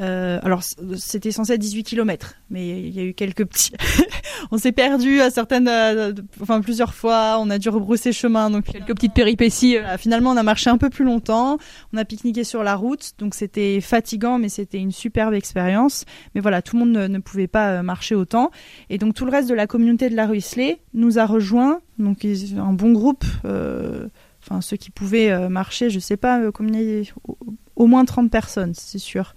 Euh, 0.00 0.40
alors, 0.42 0.62
c'était 0.96 1.30
censé 1.30 1.52
être 1.52 1.60
18 1.60 1.84
km, 1.84 2.34
mais 2.50 2.80
il 2.80 2.94
y 2.94 3.00
a 3.00 3.04
eu 3.04 3.14
quelques 3.14 3.44
petits. 3.44 3.72
on 4.50 4.58
s'est 4.58 4.72
perdu 4.72 5.20
à 5.20 5.30
certaines, 5.30 5.68
euh, 5.68 6.12
enfin 6.40 6.60
plusieurs 6.60 6.94
fois, 6.94 7.36
on 7.40 7.50
a 7.50 7.58
dû 7.58 7.68
rebrousser 7.68 8.12
chemin, 8.12 8.50
donc 8.50 8.64
Quelques 8.64 8.94
petites 8.94 9.14
péripéties. 9.14 9.78
euh, 9.78 9.96
finalement, 9.96 10.30
on 10.30 10.36
a 10.36 10.42
marché 10.42 10.70
un 10.70 10.78
peu 10.78 10.90
plus 10.90 11.04
longtemps. 11.04 11.58
On 11.92 11.96
a 11.96 12.04
pique-niqué 12.04 12.44
sur 12.44 12.62
la 12.62 12.74
route, 12.74 13.12
donc 13.18 13.34
c'était 13.34 13.80
fatigant, 13.80 14.38
mais 14.38 14.48
c'était 14.48 14.78
une 14.78 14.92
superbe 14.92 15.34
expérience. 15.34 16.04
Mais 16.34 16.40
voilà, 16.40 16.62
tout 16.62 16.76
le 16.76 16.84
monde 16.84 17.10
ne, 17.10 17.18
pouvait 17.18 17.46
pas 17.46 17.70
euh, 17.70 17.82
marcher 17.82 18.14
autant. 18.14 18.50
Et 18.90 18.98
donc 18.98 19.14
tout 19.14 19.24
le 19.24 19.30
reste 19.30 19.48
de 19.48 19.54
la 19.54 19.66
communauté 19.66 20.10
de 20.10 20.16
la 20.16 20.26
Ruisselée 20.26 20.80
nous 20.92 21.18
a 21.18 21.26
rejoints. 21.26 21.80
Donc 21.98 22.24
un 22.24 22.72
bon 22.72 22.92
groupe. 22.92 23.24
Enfin, 23.44 24.60
ceux 24.60 24.76
qui 24.76 24.90
pouvaient 24.90 25.48
marcher, 25.48 25.88
je 25.88 25.98
sais 25.98 26.18
pas 26.18 26.50
combien, 26.52 27.02
au, 27.26 27.38
au 27.76 27.86
moins 27.86 28.04
30 28.04 28.30
personnes, 28.30 28.72
c'est 28.74 28.98
sûr. 28.98 29.34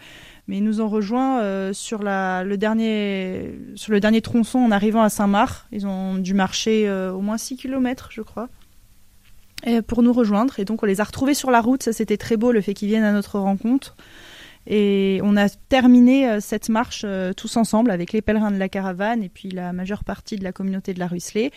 Mais 0.47 0.57
ils 0.57 0.63
nous 0.63 0.79
ont 0.79 0.87
rejoints 0.87 1.41
euh, 1.41 1.73
sur, 1.73 2.03
le 2.03 2.55
dernier, 2.55 4.21
tronçon 4.21 4.59
en 4.59 4.71
arrivant 4.71 5.01
à 5.01 5.09
Saint-Marc. 5.09 5.67
Ils 5.71 5.85
ont 5.85 6.15
dû 6.15 6.33
marcher 6.33 6.87
euh, 6.87 7.11
au 7.11 7.21
moins 7.21 7.37
6 7.37 7.57
km, 7.57 8.09
je 8.11 8.21
crois 8.21 8.49
et 9.63 9.81
pour 9.81 10.03
nous 10.03 10.13
rejoindre. 10.13 10.59
Et 10.59 10.65
donc, 10.65 10.83
on 10.83 10.85
les 10.85 11.01
a 11.01 11.03
retrouvés 11.03 11.33
sur 11.33 11.49
la 11.49 11.61
route. 11.61 11.81
Ça, 11.81 11.91
c'était 11.91 12.17
très 12.17 12.37
beau, 12.37 12.51
le 12.51 12.61
fait 12.61 12.75
qu'ils 12.75 12.89
viennent 12.89 13.03
à 13.03 13.11
notre 13.11 13.39
rencontre. 13.39 13.95
Et 14.67 15.19
on 15.23 15.35
a 15.35 15.49
terminé 15.49 16.29
euh, 16.29 16.39
cette 16.39 16.69
marche 16.69 17.03
euh, 17.05 17.33
tous 17.33 17.57
ensemble 17.57 17.89
avec 17.89 18.13
les 18.13 18.21
pèlerins 18.21 18.51
de 18.51 18.57
la 18.57 18.69
caravane 18.69 19.23
et 19.23 19.29
puis 19.29 19.49
la 19.49 19.73
majeure 19.73 20.03
partie 20.03 20.35
de 20.35 20.43
la 20.43 20.51
communauté 20.51 20.93
de 20.93 20.99
la 20.99 21.07
Ruisselée 21.07 21.51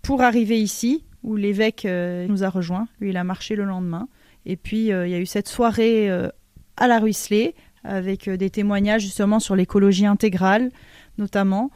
pour 0.00 0.22
arriver 0.22 0.60
ici 0.60 1.04
où 1.22 1.36
l'évêque 1.36 1.84
euh, 1.84 2.26
nous 2.28 2.44
a 2.44 2.48
rejoints. 2.48 2.88
Lui, 3.00 3.10
il 3.10 3.16
a 3.16 3.24
marché 3.24 3.56
le 3.56 3.64
lendemain. 3.64 4.08
Et 4.46 4.56
puis, 4.56 4.92
euh, 4.92 5.06
il 5.06 5.12
y 5.12 5.14
a 5.14 5.18
eu 5.18 5.26
cette 5.26 5.48
soirée 5.48 6.10
euh, 6.10 6.28
à 6.76 6.88
la 6.88 6.98
Ruisselée 6.98 7.54
avec 7.84 8.28
euh, 8.28 8.36
des 8.36 8.50
témoignages 8.50 9.02
justement 9.02 9.40
sur 9.40 9.56
l'écologie 9.56 10.06
intégrale, 10.06 10.70
notamment. 11.18 11.70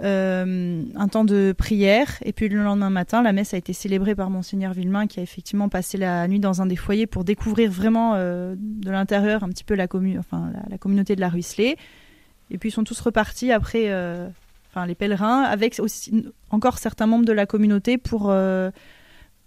Euh, 0.00 0.84
un 0.94 1.08
temps 1.08 1.24
de 1.24 1.52
prière 1.58 2.18
et 2.24 2.32
puis 2.32 2.48
le 2.48 2.62
lendemain 2.62 2.88
matin 2.88 3.20
la 3.20 3.32
messe 3.32 3.52
a 3.52 3.56
été 3.56 3.72
célébrée 3.72 4.14
par 4.14 4.30
monseigneur 4.30 4.72
Villemain 4.72 5.08
qui 5.08 5.18
a 5.18 5.24
effectivement 5.24 5.68
passé 5.68 5.98
la 5.98 6.28
nuit 6.28 6.38
dans 6.38 6.62
un 6.62 6.66
des 6.66 6.76
foyers 6.76 7.08
pour 7.08 7.24
découvrir 7.24 7.68
vraiment 7.68 8.12
euh, 8.14 8.54
de 8.56 8.92
l'intérieur 8.92 9.42
un 9.42 9.48
petit 9.48 9.64
peu 9.64 9.74
la, 9.74 9.88
commu 9.88 10.16
enfin, 10.16 10.52
la, 10.70 10.78
communauté 10.78 11.16
de 11.16 11.20
la 11.20 11.28
Ruisselée 11.28 11.76
et 12.52 12.58
puis 12.58 12.68
ils 12.68 12.72
sont 12.72 12.84
tous 12.84 13.00
repartis 13.00 13.50
après 13.50 13.92
enfin 14.70 14.86
les 14.86 14.94
pèlerins 14.94 15.42
avec 15.42 15.80
aussi 15.80 16.26
encore 16.50 16.78
certains 16.78 17.08
membres 17.08 17.24
de 17.24 17.32
la 17.32 17.46
communauté 17.46 17.98
pour 17.98 18.32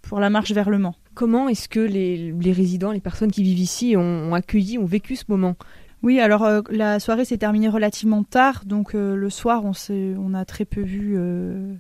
pour 0.02 0.20
la 0.20 0.30
marche 0.30 0.52
vers 0.52 0.70
le 0.70 0.80
Mans. 0.80 0.96
Comment 1.14 1.50
est-ce 1.50 1.70
que 1.70 1.80
les, 1.80 2.34
résidents, 2.52 2.92
les 2.92 3.00
personnes 3.00 3.32
qui 3.32 3.44
vivent 3.44 3.60
ici 3.60 3.96
ont 3.98 4.34
accueilli, 4.34 4.78
ont 4.78 4.86
vécu 4.86 5.16
ce 5.16 5.26
moment? 5.28 5.56
Oui, 6.04 6.20
alors 6.20 6.44
euh, 6.44 6.62
la 6.70 7.00
soirée 7.00 7.26
s'est 7.26 7.38
terminée 7.38 7.70
relativement 7.70 8.24
tard, 8.24 8.64
donc 8.66 8.96
euh, 8.96 9.16
le 9.16 9.30
soir, 9.30 9.64
on, 9.66 9.72
on 9.92 10.34
a 10.34 10.46
très 10.46 10.66
peu 10.66 10.82
vu 10.82 11.14
euh, 11.16 11.74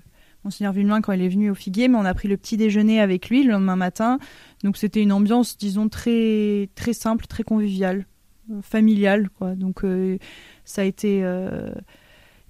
Monseigneur 0.43 0.73
Villemain 0.73 1.01
quand 1.01 1.11
il 1.11 1.23
est 1.23 1.29
venu 1.29 1.49
au 1.49 1.55
Figuier, 1.55 1.87
mais 1.87 1.97
on 1.97 2.05
a 2.05 2.13
pris 2.13 2.27
le 2.27 2.37
petit 2.37 2.55
déjeuner 2.55 3.01
avec 3.01 3.29
lui 3.29 3.43
le 3.43 3.51
lendemain 3.51 3.75
matin. 3.75 4.19
Donc 4.63 4.77
c'était 4.77 5.01
une 5.01 5.11
ambiance, 5.11 5.57
disons, 5.57 5.89
très, 5.89 6.69
très 6.75 6.93
simple, 6.93 7.25
très 7.25 7.41
conviviale, 7.41 8.05
euh, 8.51 8.61
familiale, 8.61 9.29
quoi. 9.29 9.55
Donc 9.55 9.83
ça 10.65 10.83
a 10.83 10.85
été. 10.85 11.19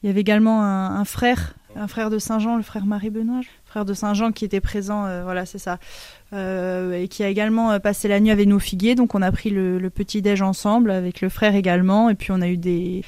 Il 0.04 0.08
y 0.08 0.10
avait 0.10 0.22
également 0.22 0.63
un, 0.63 0.96
un 0.96 1.06
frère, 1.06 1.56
un 1.75 1.88
frère 1.88 2.10
de 2.10 2.18
Saint-Jean, 2.18 2.58
le 2.58 2.63
frère 2.63 2.86
Marie-Benoît, 2.86 3.42
frère 3.72 3.86
de 3.86 3.94
Saint-Jean 3.94 4.32
qui 4.34 4.44
était 4.44 4.60
présent, 4.60 5.06
euh, 5.06 5.24
voilà, 5.24 5.46
c'est 5.46 5.58
ça, 5.60 5.80
Euh, 6.34 6.94
et 6.94 7.08
qui 7.10 7.24
a 7.24 7.28
également 7.30 7.72
euh, 7.72 7.80
passé 7.80 8.08
la 8.08 8.20
nuit 8.20 8.32
avec 8.32 8.48
nous 8.48 8.58
au 8.58 8.60
Figuier. 8.60 8.96
Donc 8.96 9.16
on 9.16 9.22
a 9.22 9.32
pris 9.32 9.50
le, 9.50 9.80
le 9.80 9.90
petit 9.90 10.22
déj 10.22 10.42
ensemble 10.42 10.92
avec 10.92 11.22
le 11.22 11.30
frère 11.30 11.56
également, 11.56 12.10
et 12.10 12.16
puis 12.16 12.32
on 12.32 12.42
a 12.42 12.48
eu 12.48 12.58
des 12.58 13.04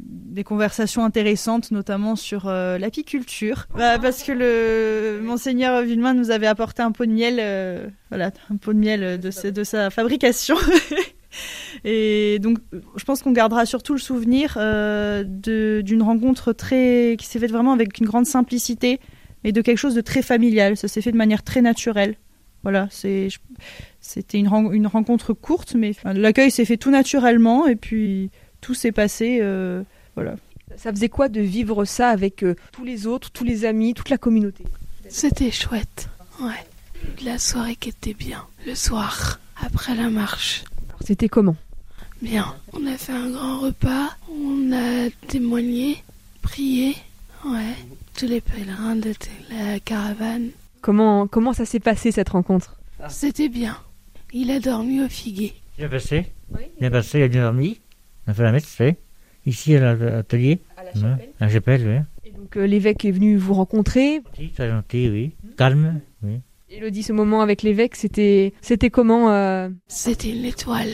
des 0.00 0.42
conversations 0.42 1.04
intéressantes, 1.04 1.70
notamment 1.70 2.16
sur 2.16 2.46
l'apiculture, 2.46 3.66
Bah, 3.76 3.98
parce 4.00 4.24
que 4.24 4.32
le 4.32 5.20
monseigneur 5.22 5.82
Villemain 5.82 6.12
nous 6.12 6.30
avait 6.32 6.48
apporté 6.48 6.82
un 6.82 6.90
pot 6.90 7.06
de 7.06 7.12
miel, 7.12 7.36
voilà, 8.10 8.32
un 8.50 8.56
pot 8.56 8.72
de 8.72 8.78
miel 8.78 9.20
de, 9.20 9.30
sa- 9.30 9.50
de 9.52 9.62
sa 9.64 9.90
fabrication. 9.90 10.56
Et 11.84 12.38
donc, 12.40 12.58
je 12.96 13.04
pense 13.04 13.22
qu'on 13.22 13.32
gardera 13.32 13.64
surtout 13.64 13.92
le 13.94 13.98
souvenir 14.00 14.56
d'une 15.24 16.02
rencontre 16.02 16.52
très 16.52 17.16
qui 17.18 17.26
s'est 17.26 17.38
faite 17.38 17.52
vraiment 17.52 17.72
avec 17.72 17.98
une 17.98 18.06
grande 18.06 18.26
simplicité, 18.26 18.98
mais 19.44 19.52
de 19.52 19.60
quelque 19.60 19.78
chose 19.78 19.94
de 19.94 20.00
très 20.00 20.22
familial. 20.22 20.76
Ça 20.76 20.88
s'est 20.88 21.00
fait 21.02 21.12
de 21.12 21.16
manière 21.16 21.42
très 21.42 21.60
naturelle. 21.62 22.16
Voilà, 22.62 22.86
c'est 22.90 23.28
je- 23.28 23.38
c'était 24.00 24.38
une, 24.38 24.48
ren- 24.48 24.70
une 24.72 24.86
rencontre 24.86 25.32
courte, 25.32 25.74
mais 25.74 25.90
enfin, 25.90 26.12
l'accueil 26.12 26.50
s'est 26.50 26.64
fait 26.64 26.76
tout 26.76 26.90
naturellement, 26.90 27.66
et 27.66 27.76
puis 27.76 28.30
tout 28.60 28.74
s'est 28.74 28.92
passé. 28.92 29.38
euh, 29.40 29.82
voilà. 30.14 30.36
Ça 30.76 30.90
faisait 30.90 31.08
quoi 31.08 31.28
de 31.28 31.40
vivre 31.40 31.84
ça 31.84 32.08
avec 32.08 32.42
euh, 32.42 32.54
tous 32.72 32.84
les 32.84 33.06
autres, 33.06 33.30
tous 33.30 33.44
les 33.44 33.64
amis, 33.64 33.94
toute 33.94 34.08
la 34.10 34.16
communauté? 34.18 34.64
C'était 35.08 35.50
chouette. 35.50 36.08
Ouais. 36.40 36.64
La 37.24 37.38
soirée 37.38 37.76
qui 37.76 37.88
était 37.90 38.14
bien. 38.14 38.44
Le 38.66 38.74
soir, 38.76 39.40
après 39.60 39.94
la 39.96 40.08
marche. 40.08 40.62
Alors, 40.88 41.00
C'était 41.04 41.28
comment? 41.28 41.56
Bien. 42.22 42.54
On 42.72 42.86
a 42.86 42.96
fait 42.96 43.12
un 43.12 43.28
grand 43.30 43.58
repas. 43.58 44.16
On 44.30 44.72
a 44.72 45.10
témoigné, 45.28 46.02
prié. 46.42 46.94
Ouais. 47.44 47.74
Tous 48.16 48.26
les 48.26 48.40
pèlerins 48.40 48.96
de 48.96 49.12
la 49.50 49.80
caravane. 49.80 50.50
Comment, 50.80 51.26
comment 51.26 51.52
ça 51.52 51.64
s'est 51.64 51.80
passé 51.80 52.12
cette 52.12 52.28
rencontre? 52.28 52.76
C'était 53.08 53.48
bien. 53.48 53.76
Il 54.32 54.50
a 54.50 54.60
dormi 54.60 55.02
au 55.02 55.08
figuier. 55.08 55.54
Bien 55.78 55.88
passé? 55.88 56.26
Bien 56.80 56.90
passé, 56.90 57.18
il 57.18 57.22
a 57.24 57.28
bien 57.28 57.42
dormi. 57.42 57.80
On 58.26 58.30
a 58.30 58.34
fait 58.34 58.42
la 58.42 58.52
messe, 58.52 58.66
c'est 58.66 58.96
Ici, 59.44 59.74
à 59.74 59.94
l'atelier. 59.94 60.60
À 60.76 60.84
la 60.84 60.90
Ouais. 60.92 61.32
À 61.40 61.46
la 61.46 61.50
chapelle, 61.52 61.82
oui. 61.86 62.30
Et 62.30 62.32
donc 62.32 62.56
euh, 62.56 62.64
l'évêque 62.66 63.04
est 63.04 63.10
venu 63.10 63.36
vous 63.36 63.54
rencontrer? 63.54 64.20
Gentil, 64.36 64.50
très 64.50 64.70
gentil, 64.70 65.08
oui. 65.10 65.32
Calme, 65.56 66.00
oui. 66.22 66.40
Elodie, 66.70 67.02
ce 67.02 67.12
moment 67.12 67.40
avec 67.42 67.62
l'évêque, 67.62 67.96
c'était, 67.96 68.52
c'était 68.60 68.90
comment 68.90 69.30
euh, 69.30 69.68
C'était 69.88 70.30
une 70.30 70.44
étoile. 70.44 70.90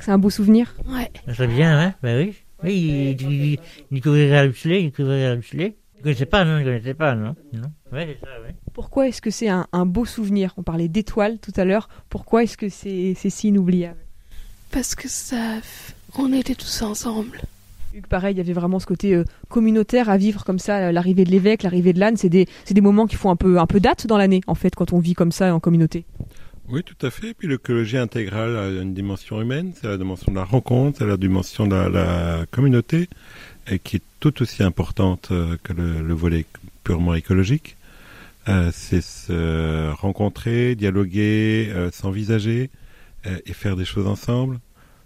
C'est 0.00 0.10
un 0.10 0.18
beau 0.18 0.30
souvenir? 0.30 0.74
Ouais. 0.88 1.10
Ça 1.26 1.34
serait 1.34 1.48
bien, 1.48 1.78
hein? 1.78 1.94
Ben 2.02 2.26
oui. 2.26 2.34
Oui, 2.64 3.16
il, 3.18 3.22
il, 3.22 3.44
il, 3.52 3.58
il 3.90 4.00
couvrirait 4.00 4.38
à 4.38 4.46
Luxley, 4.46 4.84
il 4.84 4.92
couvrirait 4.92 5.26
à 5.26 5.34
Luxley. 5.34 5.76
Il 5.98 6.02
connaissait 6.02 6.26
pas, 6.26 6.44
non, 6.44 6.58
il 6.58 6.64
connaissait 6.64 6.94
pas, 6.94 7.14
non. 7.14 7.34
Non. 7.52 7.70
Ouais, 7.92 8.18
c'est 8.20 8.26
ça, 8.26 8.32
oui. 8.46 8.54
Pourquoi 8.74 9.08
est-ce 9.08 9.22
que 9.22 9.30
c'est 9.30 9.48
un, 9.48 9.66
un 9.72 9.86
beau 9.86 10.04
souvenir? 10.04 10.52
On 10.56 10.62
parlait 10.62 10.88
d'étoiles 10.88 11.38
tout 11.38 11.52
à 11.56 11.64
l'heure. 11.64 11.88
Pourquoi 12.10 12.42
est-ce 12.42 12.56
que 12.56 12.68
c'est, 12.68 13.14
c'est 13.16 13.30
si 13.30 13.48
inoubliable? 13.48 13.98
Parce 14.70 14.94
que 14.94 15.08
ça. 15.08 15.56
On 16.18 16.32
était 16.32 16.54
tous 16.54 16.82
ensemble. 16.82 17.40
Vu 17.92 18.02
que 18.02 18.08
pareil, 18.08 18.34
il 18.34 18.38
y 18.38 18.40
avait 18.40 18.52
vraiment 18.52 18.78
ce 18.78 18.86
côté 18.86 19.14
euh, 19.14 19.24
communautaire 19.48 20.10
à 20.10 20.18
vivre 20.18 20.44
comme 20.44 20.58
ça, 20.58 20.78
euh, 20.78 20.92
l'arrivée 20.92 21.24
de 21.24 21.30
l'évêque, 21.30 21.62
l'arrivée 21.62 21.94
de 21.94 22.00
l'âne, 22.00 22.16
c'est 22.18 22.28
des, 22.28 22.46
c'est 22.64 22.74
des 22.74 22.82
moments 22.82 23.06
qui 23.06 23.16
font 23.16 23.30
un 23.30 23.36
peu, 23.36 23.58
un 23.58 23.66
peu 23.66 23.80
date 23.80 24.06
dans 24.06 24.18
l'année, 24.18 24.42
en 24.46 24.54
fait, 24.54 24.74
quand 24.74 24.92
on 24.92 24.98
vit 24.98 25.14
comme 25.14 25.32
ça 25.32 25.54
en 25.54 25.60
communauté. 25.60 26.04
Oui, 26.68 26.82
tout 26.82 27.06
à 27.06 27.10
fait. 27.10 27.28
Et 27.28 27.34
puis 27.34 27.46
l'écologie 27.46 27.96
intégrale 27.96 28.56
a 28.56 28.68
une 28.68 28.92
dimension 28.92 29.40
humaine, 29.40 29.72
c'est 29.80 29.86
la 29.86 29.96
dimension 29.96 30.32
de 30.32 30.36
la 30.36 30.44
rencontre, 30.44 30.98
c'est 30.98 31.06
la 31.06 31.16
dimension 31.16 31.66
de 31.68 31.76
la, 31.76 32.44
communauté, 32.50 33.08
qui 33.84 33.96
est 33.96 34.02
tout 34.18 34.42
aussi 34.42 34.64
importante 34.64 35.28
euh, 35.30 35.56
que 35.62 35.72
le, 35.72 36.02
le 36.02 36.14
volet 36.14 36.44
purement 36.82 37.14
écologique. 37.14 37.76
Euh, 38.48 38.70
c'est 38.72 39.00
se 39.00 39.90
rencontrer, 39.90 40.74
dialoguer, 40.74 41.68
euh, 41.70 41.90
s'envisager 41.92 42.70
et 43.44 43.52
faire 43.54 43.74
des 43.74 43.84
choses 43.84 44.06
ensemble. 44.06 44.60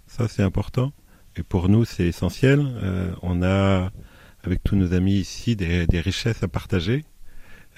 Ça, 0.06 0.28
c'est 0.28 0.42
important. 0.42 0.92
Et 1.36 1.42
pour 1.42 1.70
nous, 1.70 1.86
c'est 1.86 2.04
essentiel. 2.04 2.66
On 3.22 3.42
a, 3.42 3.90
avec 4.44 4.62
tous 4.62 4.76
nos 4.76 4.92
amis 4.92 5.14
ici, 5.14 5.56
des 5.56 6.00
richesses 6.00 6.42
à 6.42 6.48
partager. 6.48 7.06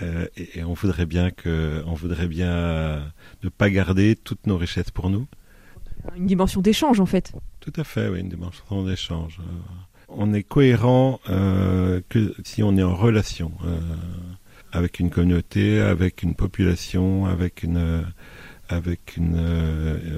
Euh, 0.01 0.27
et, 0.37 0.61
et 0.61 0.65
on 0.65 0.73
voudrait 0.73 1.07
bien 1.07 1.31
que, 1.31 1.83
on 1.87 1.95
voudrait 1.95 2.29
bien 2.29 2.51
euh, 2.51 3.01
ne 3.43 3.49
pas 3.49 3.69
garder 3.69 4.17
toutes 4.17 4.47
nos 4.47 4.57
richesses 4.57 4.91
pour 4.91 5.11
nous. 5.11 5.27
Une 6.17 6.27
dimension 6.27 6.61
d'échange, 6.61 7.01
en 7.01 7.07
fait. 7.07 7.33
Tout 7.61 7.73
à 7.77 7.85
fait, 7.85 8.09
oui, 8.09 8.21
une 8.21 8.29
dimension 8.29 8.85
d'échange. 8.85 9.39
Euh, 9.41 9.45
on 10.09 10.33
est 10.35 10.43
cohérent 10.43 11.21
euh, 11.29 12.01
que 12.09 12.35
si 12.45 12.63
on 12.63 12.77
est 12.77 12.83
en 12.83 12.95
relation 12.95 13.53
euh, 13.65 13.79
avec 14.73 14.99
une 14.99 15.11
communauté, 15.11 15.81
avec 15.81 16.23
une 16.23 16.35
population, 16.35 17.27
avec 17.27 17.63
une, 17.63 18.05
avec 18.69 19.17
une, 19.17 19.39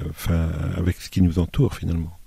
enfin, 0.09 0.49
avec 0.75 0.97
ce 0.97 1.09
qui 1.09 1.21
nous 1.21 1.39
entoure 1.39 1.75
finalement. 1.75 2.17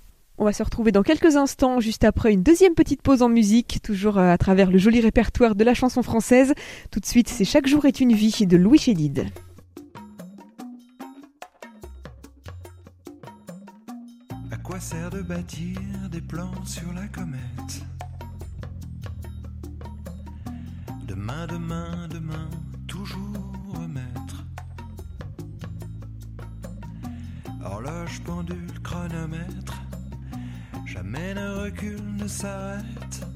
On 0.41 0.45
va 0.45 0.53
se 0.53 0.63
retrouver 0.63 0.93
dans 0.93 1.03
quelques 1.03 1.35
instants, 1.35 1.81
juste 1.81 2.05
après 2.05 2.31
une 2.31 2.43
deuxième 2.43 2.73
petite 2.73 3.01
pause 3.01 3.21
en 3.21 3.27
musique, 3.27 3.81
toujours 3.83 4.17
euh, 4.17 4.31
à 4.31 4.37
travers 4.37 4.71
le 4.71 4.77
joli 4.77 5.01
répertoire 5.01 5.53
de 5.53 5.65
la 5.65 5.73
chanson 5.73 6.01
française. 6.01 6.53
Tout 6.91 7.01
de 7.01 7.05
suite, 7.05 7.27
c'est 7.27 7.43
Chaque 7.43 7.67
jour 7.67 7.83
est 7.83 7.99
une 7.99 8.13
vie 8.13 8.47
de 8.47 8.55
Louis 8.55 8.77
Chédid. 8.77 9.25
À 14.49 14.55
quoi 14.63 14.79
sert 14.79 15.09
de 15.09 15.21
bâtir 15.21 15.77
des 16.09 16.21
plans 16.21 16.65
sur 16.65 16.93
la 16.93 17.05
comète? 17.09 17.83
Demain, 21.05 21.47
demain, 21.47 22.07
demain, 22.09 22.49
toujours 22.87 23.51
remettre. 23.73 24.45
Horloge, 27.61 28.21
pendule, 28.21 28.79
chronomètre, 28.81 29.78
jamais 30.99 31.33
ne 31.33 31.63
recule, 31.63 32.17
ne 32.17 32.27
s'arrête. 32.27 33.28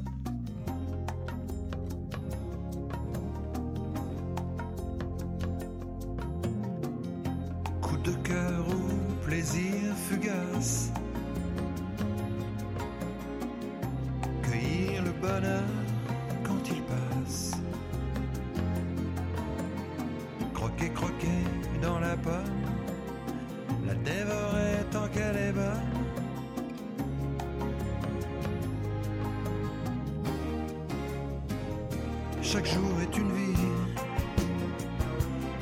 Chaque 32.44 32.66
jour 32.66 33.02
est 33.02 33.18
une 33.18 33.32
vie. 33.32 33.56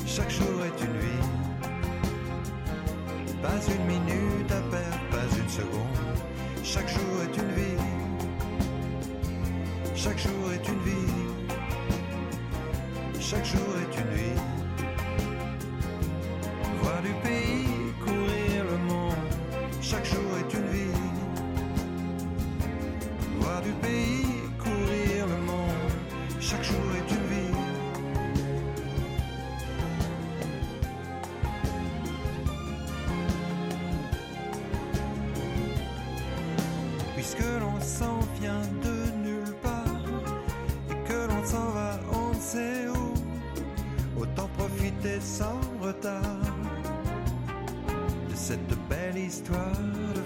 Chaque 0.06 0.32
jour 0.32 0.66
est 0.66 0.84
une 0.84 0.98
vie. 0.98 1.28
Pas 3.42 3.62
une 3.74 3.86
minute 3.86 4.52
à 4.52 4.62
perdre, 4.72 5.00
pas 5.12 5.38
une 5.38 5.48
seconde. 5.48 5.98
Chaque 6.64 6.90
jour 6.90 7.22
est 7.24 7.38
une 7.38 7.52
vie. 7.52 7.78
Chaque 9.96 10.18
jour 10.18 10.52
est 10.54 10.68
une 10.68 10.80
vie. 10.80 11.14
Chaque 13.20 13.46
jour 13.46 13.76
est 13.84 14.02
une 14.02 14.14
vie. 14.16 14.61
Puisque 37.22 37.44
l'on 37.60 37.80
s'en 37.80 38.20
vient 38.40 38.64
de 38.82 39.12
nulle 39.24 39.54
part 39.62 39.86
et 40.90 41.08
que 41.08 41.28
l'on 41.28 41.46
s'en 41.46 41.70
va 41.70 42.00
on 42.12 42.34
sait 42.34 42.88
où, 42.88 43.14
autant 44.20 44.50
profiter 44.58 45.22
sans 45.22 45.62
retard 45.80 46.42
de 48.28 48.36
cette 48.36 48.74
belle 48.90 49.20
histoire 49.20 50.21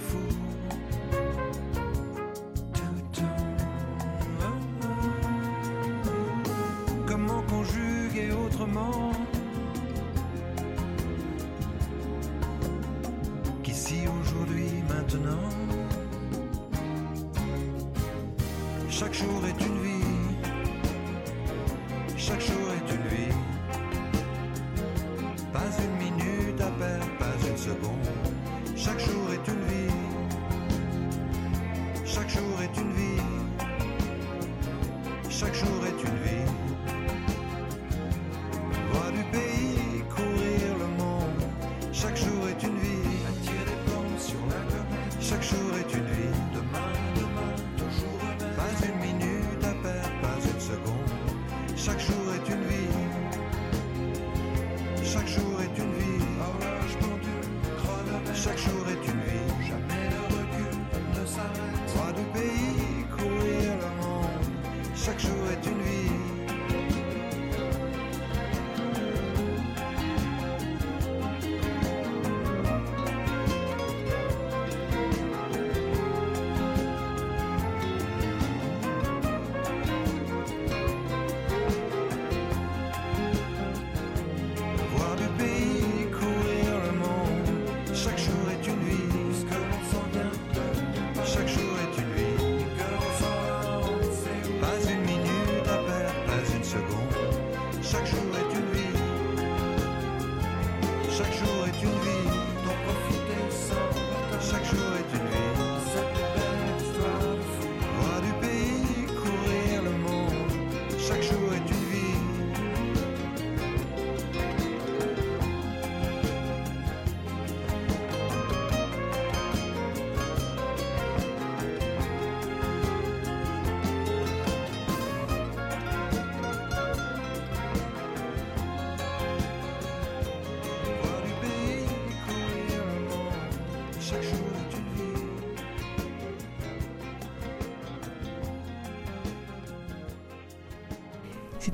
jour 35.36 35.75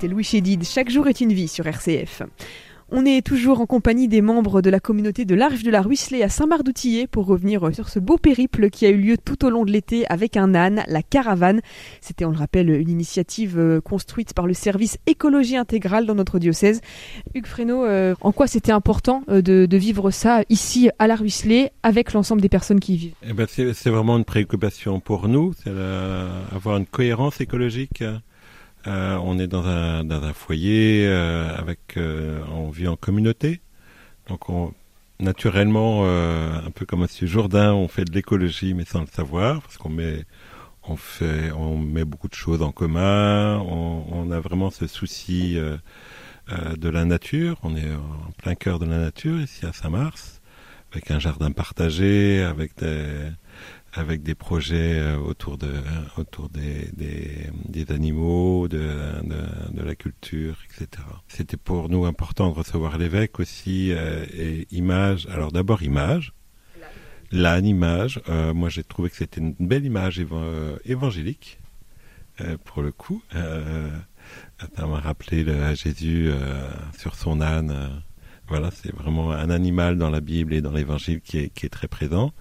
C'était 0.02 0.14
Louis 0.16 0.24
Chédid, 0.24 0.64
Chaque 0.64 0.90
jour 0.90 1.08
est 1.08 1.22
une 1.22 1.32
vie 1.32 1.48
sur 1.48 1.68
RCF. 1.68 2.24
On 2.90 3.06
est 3.06 3.24
toujours 3.24 3.62
en 3.62 3.68
compagnie 3.68 4.08
des 4.08 4.22
membres 4.22 4.64
de 4.64 4.72
la 4.72 4.80
communauté 4.80 5.26
de 5.26 5.36
l'Arche 5.36 5.62
de 5.62 5.70
la 5.70 5.84
Ruisselée 5.84 6.24
à 6.24 6.30
Saint-Marc-d'Outillet 6.30 7.06
pour 7.06 7.28
revenir 7.28 7.70
sur 7.72 7.88
ce 7.88 8.00
beau 8.00 8.18
périple 8.18 8.72
qui 8.72 8.88
a 8.88 8.90
eu 8.90 8.98
lieu 8.98 9.16
tout 9.24 9.46
au 9.46 9.52
long 9.52 9.64
de 9.64 9.72
l'été 9.72 10.08
avec 10.08 10.38
un 10.38 10.56
âne, 10.56 10.84
la 10.88 11.04
caravane. 11.04 11.62
C'était, 12.02 12.26
on 12.26 12.32
le 12.32 12.38
rappelle, 12.38 12.72
une 12.72 12.90
initiative 12.90 13.60
euh, 13.60 13.80
construite 13.80 14.34
par 14.34 14.48
le 14.48 14.56
service 14.56 14.98
écologie 15.06 15.56
intégrale 15.56 16.08
dans 16.08 16.16
notre 16.16 16.40
diocèse. 16.40 16.82
Hugues 17.36 17.46
Fresneau, 17.46 17.86
euh, 17.86 18.16
en 18.22 18.32
quoi 18.32 18.48
c'était 18.48 18.72
important 18.72 19.22
euh, 19.30 19.44
de, 19.44 19.78
vivre 19.78 20.10
ça 20.10 20.42
ici 20.50 20.90
à 20.98 21.06
la 21.06 21.16
Ruisselée 21.16 21.70
avec 21.84 22.14
l'ensemble 22.14 22.42
des 22.42 22.50
personnes 22.50 22.80
qui 22.80 22.96
y 22.96 22.98
vivent? 22.98 23.16
Eh 23.22 23.34
ben, 23.34 23.46
c'est 23.48 23.90
vraiment 23.92 24.18
une 24.18 24.26
préoccupation 24.26 25.00
pour 25.00 25.28
nous, 25.28 25.54
c'est 25.64 25.70
avoir 25.70 26.78
une 26.78 26.88
cohérence 26.88 27.40
écologique. 27.40 28.04
Euh, 28.88 29.18
on 29.24 29.38
est 29.38 29.48
dans 29.48 29.66
un, 29.68 30.04
dans 30.04 30.24
un 30.24 30.34
foyer 30.34 31.06
euh, 31.08 31.56
avec, 31.56 31.98
euh, 31.98 32.42
on 32.52 32.70
vit 32.70 32.88
en 32.88 32.96
communauté, 32.96 33.62
donc 34.28 34.50
on, 34.50 34.74
naturellement, 35.20 36.02
euh, 36.06 36.50
un 36.66 36.72
peu 36.72 36.86
comme 36.86 37.04
M. 37.04 37.28
Jourdain, 37.28 37.74
on 37.74 37.88
fait 37.88 38.06
de 38.06 38.12
l'écologie 38.12 38.74
mais 38.74 38.86
sans 38.86 39.02
le 39.02 39.08
savoir, 39.08 39.62
parce 39.62 39.78
qu'on 39.78 39.90
met, 39.90 40.26
on 40.84 40.96
fait, 40.96 41.52
on 41.52 41.78
met 41.78 42.06
beaucoup 42.06 42.28
de 42.28 42.34
choses 42.34 42.62
en 42.62 42.72
commun. 42.72 43.60
On, 43.60 44.04
on 44.12 44.32
a 44.32 44.40
vraiment 44.40 44.72
ce 44.72 44.88
souci 44.88 45.58
euh, 45.58 45.78
euh, 46.52 46.76
de 46.76 46.90
la 46.90 47.06
nature. 47.06 47.58
On 47.64 47.76
est 47.76 47.92
en 47.94 48.32
plein 48.38 48.56
cœur 48.56 48.80
de 48.80 48.86
la 48.86 48.98
nature 48.98 49.40
ici 49.40 49.66
à 49.66 49.74
Saint-Mars, 49.74 50.42
avec 50.92 51.12
un 51.12 51.20
jardin 51.20 51.52
partagé, 51.52 52.42
avec 52.42 52.78
des 52.80 53.30
avec 53.94 54.24
des 54.24 54.36
projets 54.36 54.98
euh, 55.00 55.18
autour 55.18 55.58
de 55.58 55.72
autour 56.18 56.50
des 56.50 56.90
des, 56.94 57.92
animaux, 57.92 58.68
de, 58.68 58.80
de 59.74 59.82
la 59.84 59.96
culture, 59.96 60.56
etc. 60.66 61.04
C'était 61.28 61.58
pour 61.58 61.90
nous 61.90 62.06
important 62.06 62.50
de 62.50 62.56
recevoir 62.56 62.98
l'évêque 62.98 63.40
aussi 63.40 63.92
euh, 63.92 64.26
et 64.34 64.68
image. 64.72 65.28
Alors 65.32 65.52
d'abord 65.52 65.84
image. 65.84 66.34
L'âne 67.34 67.66
image. 67.66 68.22
Euh, 68.30 68.54
moi 68.54 68.70
j'ai 68.70 68.84
trouvé 68.84 69.10
que 69.10 69.16
c'était 69.16 69.40
une 69.42 69.56
belle 69.60 69.86
image 69.86 70.20
éva- 70.20 70.78
évangélique 70.86 71.60
pour 72.66 72.82
le 72.82 72.92
coup. 72.92 73.22
Ça 74.76 74.86
m'a 74.88 75.00
rappelé 75.00 75.46
Jésus 75.76 76.30
sur 76.98 77.16
son 77.16 77.42
âne. 77.42 78.02
voilà, 78.48 78.70
c'est 78.72 78.94
vraiment 78.94 79.32
un 79.32 79.50
animal 79.50 79.98
dans 79.98 80.10
la 80.10 80.22
Bible 80.22 80.54
et 80.54 80.62
dans 80.62 80.72
l'Évangile 80.72 81.22
qui 81.22 81.38
est, 81.38 81.50
qui 81.50 81.66
est 81.66 81.70
très 81.70 81.88
présent 81.88 82.32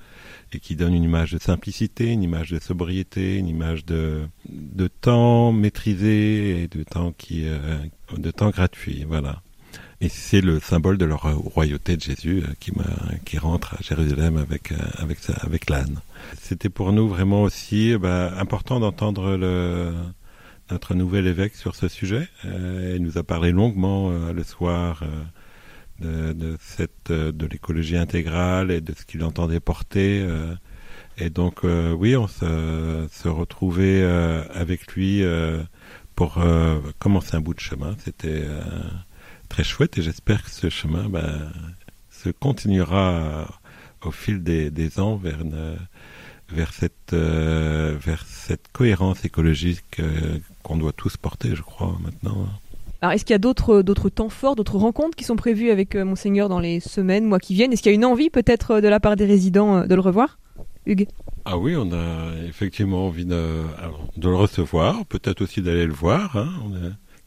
et 0.52 0.60
qui 0.60 0.76
donne 0.76 0.94
une 0.94 1.04
image 1.04 1.32
de 1.32 1.38
simplicité, 1.38 2.06
une 2.12 2.22
image 2.22 2.50
de 2.50 2.58
sobriété, 2.58 3.36
une 3.36 3.48
image 3.48 3.84
de, 3.84 4.22
de 4.48 4.88
temps 4.88 5.52
maîtrisé 5.52 6.62
et 6.62 6.68
de 6.68 6.82
temps 6.82 7.12
qui 7.16 7.46
euh, 7.46 7.78
de 8.16 8.30
temps 8.30 8.50
gratuit. 8.50 9.04
Voilà. 9.06 9.42
Et 10.02 10.08
c'est 10.08 10.40
le 10.40 10.60
symbole 10.60 10.96
de 10.96 11.04
la 11.04 11.16
royauté 11.16 11.96
de 11.96 12.00
Jésus 12.00 12.42
euh, 12.42 12.52
qui, 12.58 12.72
qui 13.26 13.38
rentre 13.38 13.74
à 13.74 13.82
Jérusalem 13.82 14.38
avec, 14.38 14.72
euh, 14.72 14.76
avec, 14.96 15.68
l'âne. 15.68 16.00
C'était 16.40 16.70
pour 16.70 16.92
nous 16.92 17.06
vraiment 17.06 17.42
aussi 17.42 17.92
euh, 17.92 17.98
bah, 17.98 18.32
important 18.38 18.80
d'entendre 18.80 19.36
notre 20.70 20.94
nouvel 20.94 21.26
évêque 21.26 21.54
sur 21.54 21.76
ce 21.76 21.88
sujet. 21.88 22.28
Il 22.44 23.02
nous 23.02 23.18
a 23.18 23.22
parlé 23.22 23.50
longuement 23.50 24.10
le 24.10 24.44
soir 24.44 25.02
de, 26.00 26.56
cette, 26.60 27.10
euh, 27.10 27.32
de 27.32 27.46
l'écologie 27.46 27.96
intégrale 27.96 28.70
et 28.70 28.80
de 28.80 28.92
ce 28.94 29.04
qu'il 29.04 29.22
entendait 29.24 29.60
porter. 29.60 30.22
euh, 30.22 30.54
et 31.18 31.30
donc, 31.30 31.64
euh, 31.64 31.92
oui, 31.92 32.16
on 32.16 32.26
se, 32.26 33.28
retrouvait 33.28 34.02
avec 34.02 34.92
lui 34.94 35.22
pour 36.14 36.42
commencer 36.98 37.36
un 37.36 37.40
bout 37.40 37.52
de 37.52 37.60
chemin. 37.60 37.94
C'était 38.02 38.44
très 39.50 39.64
chouette 39.64 39.98
et 39.98 40.02
j'espère 40.02 40.42
que 40.42 40.50
ce 40.50 40.70
chemin 40.70 41.10
bah, 41.10 41.28
se 42.10 42.30
continuera 42.30 43.46
au 44.02 44.12
fil 44.12 44.42
des, 44.42 45.00
ans 45.00 45.16
vers, 45.16 45.40
vers, 46.48 46.72
cette, 46.72 47.12
vers 47.12 48.24
cette 48.26 48.68
cohérence 48.72 49.22
écologique 49.24 50.00
qu'on 50.62 50.78
doit 50.78 50.92
tous 50.92 51.18
porter, 51.18 51.54
je 51.54 51.62
crois, 51.62 51.98
maintenant. 52.02 52.48
Alors, 53.02 53.12
est-ce 53.14 53.24
qu'il 53.24 53.32
y 53.32 53.36
a 53.36 53.38
d'autres 53.38 53.82
d'autres 53.82 54.10
temps 54.10 54.28
forts, 54.28 54.56
d'autres 54.56 54.76
rencontres 54.76 55.16
qui 55.16 55.24
sont 55.24 55.36
prévues 55.36 55.70
avec 55.70 55.94
euh, 55.94 56.04
Monseigneur 56.04 56.48
dans 56.48 56.60
les 56.60 56.80
semaines, 56.80 57.24
mois 57.24 57.38
qui 57.38 57.54
viennent? 57.54 57.72
Est-ce 57.72 57.82
qu'il 57.82 57.90
y 57.90 57.94
a 57.94 57.96
une 57.96 58.04
envie 58.04 58.28
peut-être 58.30 58.72
euh, 58.72 58.80
de 58.80 58.88
la 58.88 59.00
part 59.00 59.16
des 59.16 59.24
résidents 59.26 59.78
euh, 59.78 59.86
de 59.86 59.94
le 59.94 60.00
revoir? 60.02 60.38
Hugues 60.86 61.08
Ah 61.44 61.56
oui, 61.58 61.76
on 61.76 61.92
a 61.92 62.32
effectivement 62.48 63.06
envie 63.06 63.24
de, 63.26 63.62
de 64.16 64.28
le 64.28 64.34
recevoir, 64.34 65.04
peut-être 65.06 65.42
aussi 65.42 65.62
d'aller 65.62 65.86
le 65.86 65.92
voir. 65.92 66.36
Hein. 66.36 66.48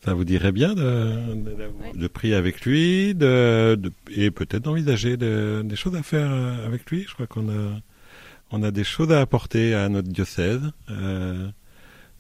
Ça 0.06 0.14
vous 0.14 0.26
dirait 0.26 0.52
bien 0.52 0.74
de, 0.76 0.82
de, 1.94 2.00
de 2.00 2.08
prier 2.08 2.36
avec 2.36 2.62
lui 2.66 3.16
de, 3.16 3.76
de- 3.76 3.92
et 4.16 4.32
peut-être 4.32 4.64
d'envisager 4.64 5.18
de- 5.18 5.62
des 5.64 5.76
choses 5.76 5.96
à 5.96 6.04
faire 6.04 6.30
euh, 6.32 6.66
avec 6.68 6.90
lui. 6.92 7.06
Je 7.08 7.14
crois 7.14 7.26
qu'on 7.28 7.48
a, 7.50 7.80
on 8.52 8.64
a 8.64 8.72
des 8.72 8.84
choses 8.84 9.12
à 9.12 9.22
apporter 9.22 9.74
à 9.74 9.88
notre 9.90 10.10
diocèse, 10.10 10.62
euh, 10.92 11.48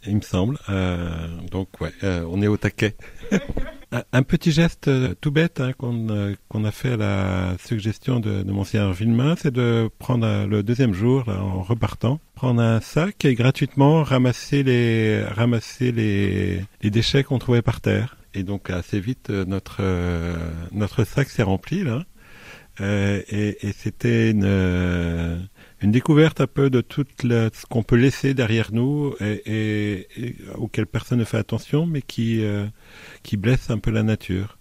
il 0.07 0.15
me 0.17 0.21
semble. 0.21 0.57
Euh, 0.69 1.27
donc 1.51 1.69
ouais, 1.81 1.91
euh, 2.03 2.25
on 2.29 2.41
est 2.41 2.47
au 2.47 2.57
taquet. 2.57 2.95
un, 4.11 4.23
petit 4.23 4.51
geste 4.51 4.87
euh, 4.87 5.13
tout 5.19 5.31
bête 5.31 5.59
hein, 5.59 5.71
qu'on 5.77 6.35
qu'on 6.49 6.65
a 6.65 6.71
fait 6.71 6.93
à 6.93 6.97
la 6.97 7.55
suggestion 7.63 8.19
de, 8.19 8.43
de 8.43 8.51
Monseigneur 8.51 8.93
Villemain, 8.93 9.35
c'est 9.37 9.53
de 9.53 9.89
prendre 9.99 10.45
le 10.45 10.63
deuxième 10.63 10.93
jour, 10.93 11.23
là, 11.27 11.41
en 11.41 11.61
repartant, 11.61 12.19
prendre 12.35 12.61
un 12.61 12.81
sac 12.81 13.25
et 13.25 13.35
gratuitement 13.35 14.03
ramasser 14.03 14.63
les 14.63 15.23
ramasser 15.23 15.91
les, 15.91 16.61
les 16.81 16.89
déchets 16.89 17.23
qu'on 17.23 17.39
trouvait 17.39 17.61
par 17.61 17.81
terre. 17.81 18.17
Et 18.33 18.43
donc 18.43 18.69
assez 18.69 18.99
vite 18.99 19.29
notre 19.29 19.77
euh, 19.81 20.35
notre 20.71 21.03
sac 21.03 21.29
s'est 21.29 21.43
rempli 21.43 21.83
là. 21.83 22.03
Euh, 22.81 23.21
et 23.29 23.67
et 23.67 23.71
c'était 23.71 24.31
une 24.31 24.45
euh, 24.45 25.37
une 25.83 25.91
découverte 25.91 26.41
un 26.41 26.47
peu 26.47 26.69
de 26.69 26.81
tout 26.81 27.05
ce 27.19 27.65
qu'on 27.69 27.83
peut 27.83 27.95
laisser 27.97 28.33
derrière 28.33 28.69
nous 28.71 29.13
et, 29.19 29.41
et- 29.45 30.07
et 30.25 30.35
auquel 30.55 30.85
personne 30.87 31.19
ne 31.19 31.23
fait 31.25 31.37
attention, 31.37 31.85
mais 31.85 32.01
qui 32.01 32.43
euh, 32.43 32.65
qui 33.23 33.37
blesse 33.37 33.69
un 33.69 33.77
peu 33.79 33.91
la 33.91 34.03
nature. 34.03 34.57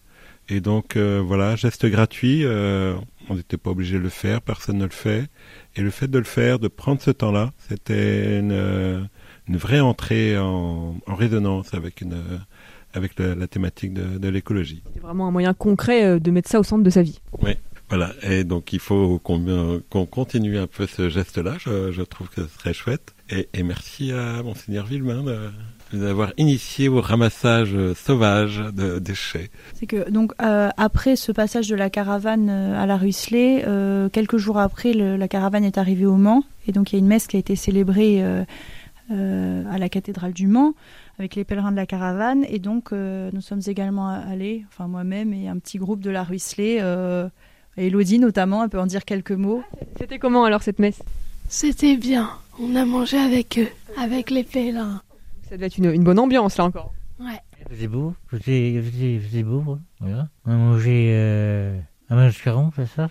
Et 0.48 0.60
donc 0.60 0.96
euh, 0.96 1.22
voilà, 1.24 1.54
geste 1.56 1.86
gratuit, 1.86 2.44
euh, 2.44 2.94
on 3.30 3.36
n'était 3.36 3.56
pas 3.56 3.70
obligé 3.70 3.96
de 3.98 4.02
le 4.02 4.08
faire, 4.08 4.42
personne 4.42 4.78
ne 4.78 4.84
le 4.84 4.90
fait. 4.90 5.28
Et 5.76 5.80
le 5.80 5.90
fait 5.90 6.08
de 6.08 6.18
le 6.18 6.24
faire, 6.24 6.58
de 6.58 6.68
prendre 6.68 7.00
ce 7.00 7.12
temps-là, 7.12 7.52
c'était 7.68 8.38
une, 8.40 9.08
une 9.48 9.56
vraie 9.56 9.80
entrée 9.80 10.36
en, 10.36 10.96
en 11.06 11.14
résonance 11.14 11.72
avec 11.74 12.00
une 12.00 12.16
avec 12.94 13.18
la, 13.18 13.34
la 13.34 13.46
thématique 13.46 13.94
de, 13.94 14.18
de 14.18 14.28
l'écologie. 14.28 14.82
C'est 14.92 15.00
vraiment 15.00 15.26
un 15.28 15.30
moyen 15.30 15.54
concret 15.54 16.20
de 16.20 16.30
mettre 16.30 16.50
ça 16.50 16.60
au 16.60 16.62
centre 16.62 16.82
de 16.84 16.90
sa 16.90 17.02
vie. 17.02 17.20
Voilà, 17.92 18.12
et 18.22 18.42
donc 18.44 18.72
il 18.72 18.78
faut 18.78 19.18
qu'on 19.18 19.46
euh, 19.48 19.80
continue 20.10 20.56
un 20.56 20.66
peu 20.66 20.86
ce 20.86 21.10
geste-là, 21.10 21.58
je, 21.58 22.00
trouve 22.00 22.30
que 22.30 22.42
ce 22.42 22.48
serait 22.48 22.72
chouette. 22.72 23.12
Et, 23.28 23.62
merci 23.62 24.12
à 24.12 24.42
Monseigneur 24.42 24.86
Villemain 24.86 25.22
de 25.22 25.50
de 25.92 25.98
nous 25.98 26.06
avoir 26.06 26.32
initié 26.38 26.88
au 26.88 27.00
ramassage 27.00 27.74
euh, 27.74 27.94
sauvage 27.94 28.62
de 28.72 28.98
déchets. 28.98 29.50
C'est 29.74 29.86
que 29.86 30.08
donc 30.10 30.32
euh, 30.40 30.70
après 30.76 31.16
ce 31.16 31.32
passage 31.32 31.68
de 31.68 31.76
la 31.76 31.90
caravane 31.90 32.48
euh, 32.48 32.82
à 32.82 32.86
la 32.86 32.96
Ruisselée, 32.96 33.64
euh, 33.66 34.08
quelques 34.08 34.38
jours 34.38 34.58
après, 34.58 34.92
la 34.94 35.28
caravane 35.28 35.64
est 35.64 35.78
arrivée 35.78 36.06
au 36.06 36.16
Mans 36.16 36.44
et 36.66 36.72
donc 36.72 36.92
il 36.92 36.96
y 36.96 36.96
a 36.96 37.00
une 37.00 37.06
messe 37.06 37.26
qui 37.26 37.36
a 37.36 37.40
été 37.40 37.56
célébrée 37.56 38.24
euh, 38.24 38.44
euh, 39.10 39.64
à 39.70 39.78
la 39.78 39.88
cathédrale 39.88 40.32
du 40.32 40.46
Mans 40.46 40.74
avec 41.18 41.34
les 41.34 41.44
pèlerins 41.44 41.72
de 41.72 41.76
la 41.76 41.86
caravane 41.86 42.44
et 42.48 42.58
donc 42.58 42.92
euh, 42.92 43.30
nous 43.32 43.40
sommes 43.40 43.60
également 43.66 44.08
allés, 44.08 44.64
enfin 44.68 44.88
moi-même 44.88 45.34
et 45.34 45.48
un 45.48 45.58
petit 45.58 45.78
groupe 45.78 46.00
de 46.00 46.10
la 46.10 46.22
Ruisselée, 46.22 46.80
euh, 47.78 47.82
Elodie 47.82 48.18
notamment, 48.18 48.62
elle 48.64 48.70
peut 48.70 48.80
en 48.80 48.86
dire 48.86 49.04
quelques 49.04 49.32
mots. 49.32 49.62
C'était 49.98 50.18
comment 50.18 50.44
alors 50.44 50.62
cette 50.62 50.78
messe? 50.78 51.02
C'était 51.48 51.96
bien. 51.96 52.30
On 52.60 52.74
a 52.76 52.84
mangé 52.84 53.18
avec 53.18 53.58
eux, 53.58 53.68
avec 53.98 54.30
les 54.30 54.44
pèlerins. 54.44 55.02
Ça 55.48 55.56
devait 55.56 55.66
être 55.66 55.78
une, 55.78 55.92
une 55.92 56.04
bonne 56.04 56.18
ambiance 56.18 56.56
là 56.58 56.64
encore. 56.64 56.92
Ouais. 57.20 57.38
Il 57.60 57.76
faisait 57.76 57.88
beau, 57.88 58.14
faisait 58.28 59.42
beau, 59.42 59.60
ouais. 59.66 59.78
voilà. 60.00 60.28
On 60.46 60.52
a 60.52 60.56
mangé 60.56 61.10
euh, 61.14 61.78
un 62.10 62.16
mascaron, 62.16 62.70
c'est 62.76 62.86
ça? 62.86 63.08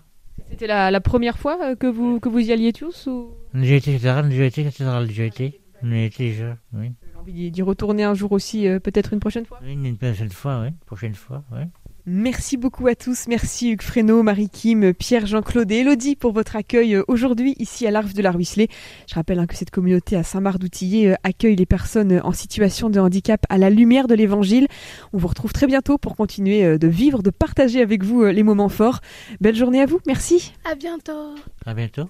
C'était 0.50 0.68
la, 0.68 0.92
la 0.92 1.02
première 1.02 1.38
fois 1.38 1.58
euh, 1.64 1.76
que 1.76 1.88
vous, 1.88 2.20
que 2.20 2.28
vous 2.30 2.40
y 2.40 2.52
alliez 2.52 2.74
tous 2.74 3.08
ou? 3.08 3.32
On 3.54 3.60
a 3.60 3.62
déjà 3.62 3.76
été 3.76 3.94
cathédrale, 3.94 4.26
on 4.26 4.28
a 4.28 4.32
déjà 4.32 4.46
été 4.46 4.64
cathédrale, 4.64 5.08
déjà 5.08 5.24
été. 5.24 5.62
On 5.84 5.92
a 5.92 5.98
été 6.00 6.30
déjà, 6.32 6.58
oui. 6.74 6.92
J'ai 7.12 7.20
envie 7.20 7.52
d'y- 7.52 7.62
retourner 7.62 8.04
un 8.04 8.14
jour 8.14 8.32
aussi, 8.34 8.68
euh, 8.68 8.80
peut-être 8.80 9.14
une 9.14 9.20
prochaine 9.20 9.46
fois? 9.46 9.60
Oui, 9.64 9.74
une 9.74 9.98
prochaine 9.98 10.30
fois, 10.30 10.62
oui. 10.64 10.70
Prochaine 10.86 11.16
fois, 11.16 11.44
oui. 11.52 11.62
Merci 12.06 12.58
beaucoup 12.58 12.88
à 12.88 12.96
tous. 12.96 13.28
Merci 13.28 13.72
Hugues 13.72 13.82
Fresneau, 13.82 14.24
Marie-Kim, 14.24 14.94
Pierre, 14.94 15.26
Jean-Claude 15.26 15.72
et 15.72 15.78
Elodie 15.78 16.16
pour 16.16 16.34
votre 16.34 16.56
accueil 16.56 16.96
euh, 16.96 17.04
aujourd'hui 17.08 17.56
ici 17.60 17.86
à 17.86 17.92
l'Arche 17.92 18.14
de 18.14 18.22
la 18.22 18.32
Ruisselée. 18.32 18.70
Je 19.08 19.16
rappelle 19.16 19.40
hein, 19.40 19.48
que 19.48 19.56
cette 19.56 19.72
communauté 19.72 20.16
à 20.16 20.24
Saint-Marc-d'Outillet 20.24 21.12
euh, 21.12 21.16
accueille 21.24 21.56
les 21.56 21.66
personnes 21.66 22.22
en 22.24 22.32
situation 22.32 22.90
de 22.90 23.00
handicap 23.00 23.46
à 23.50 23.58
la 23.58 23.70
lumière 23.70 24.08
de 24.08 24.16
l'Évangile. 24.16 24.68
On 25.14 25.18
vous 25.18 25.28
retrouve 25.28 25.54
très 25.54 25.68
bientôt 25.68 25.98
pour 25.98 26.16
continuer 26.16 26.66
euh, 26.66 26.78
de 26.78 26.88
vivre, 26.88 27.22
de 27.24 27.30
partager 27.30 27.82
avec 27.82 28.04
vous 28.04 28.24
euh, 28.24 28.32
les 28.32 28.44
moments 28.44 28.70
forts. 28.70 29.00
Belle 29.40 29.56
journée 29.56 29.82
à 29.82 29.86
vous. 29.86 30.00
Merci. 30.08 30.54
À 30.66 30.76
bientôt. 30.76 31.36
À 31.66 31.74
bientôt. 31.74 32.10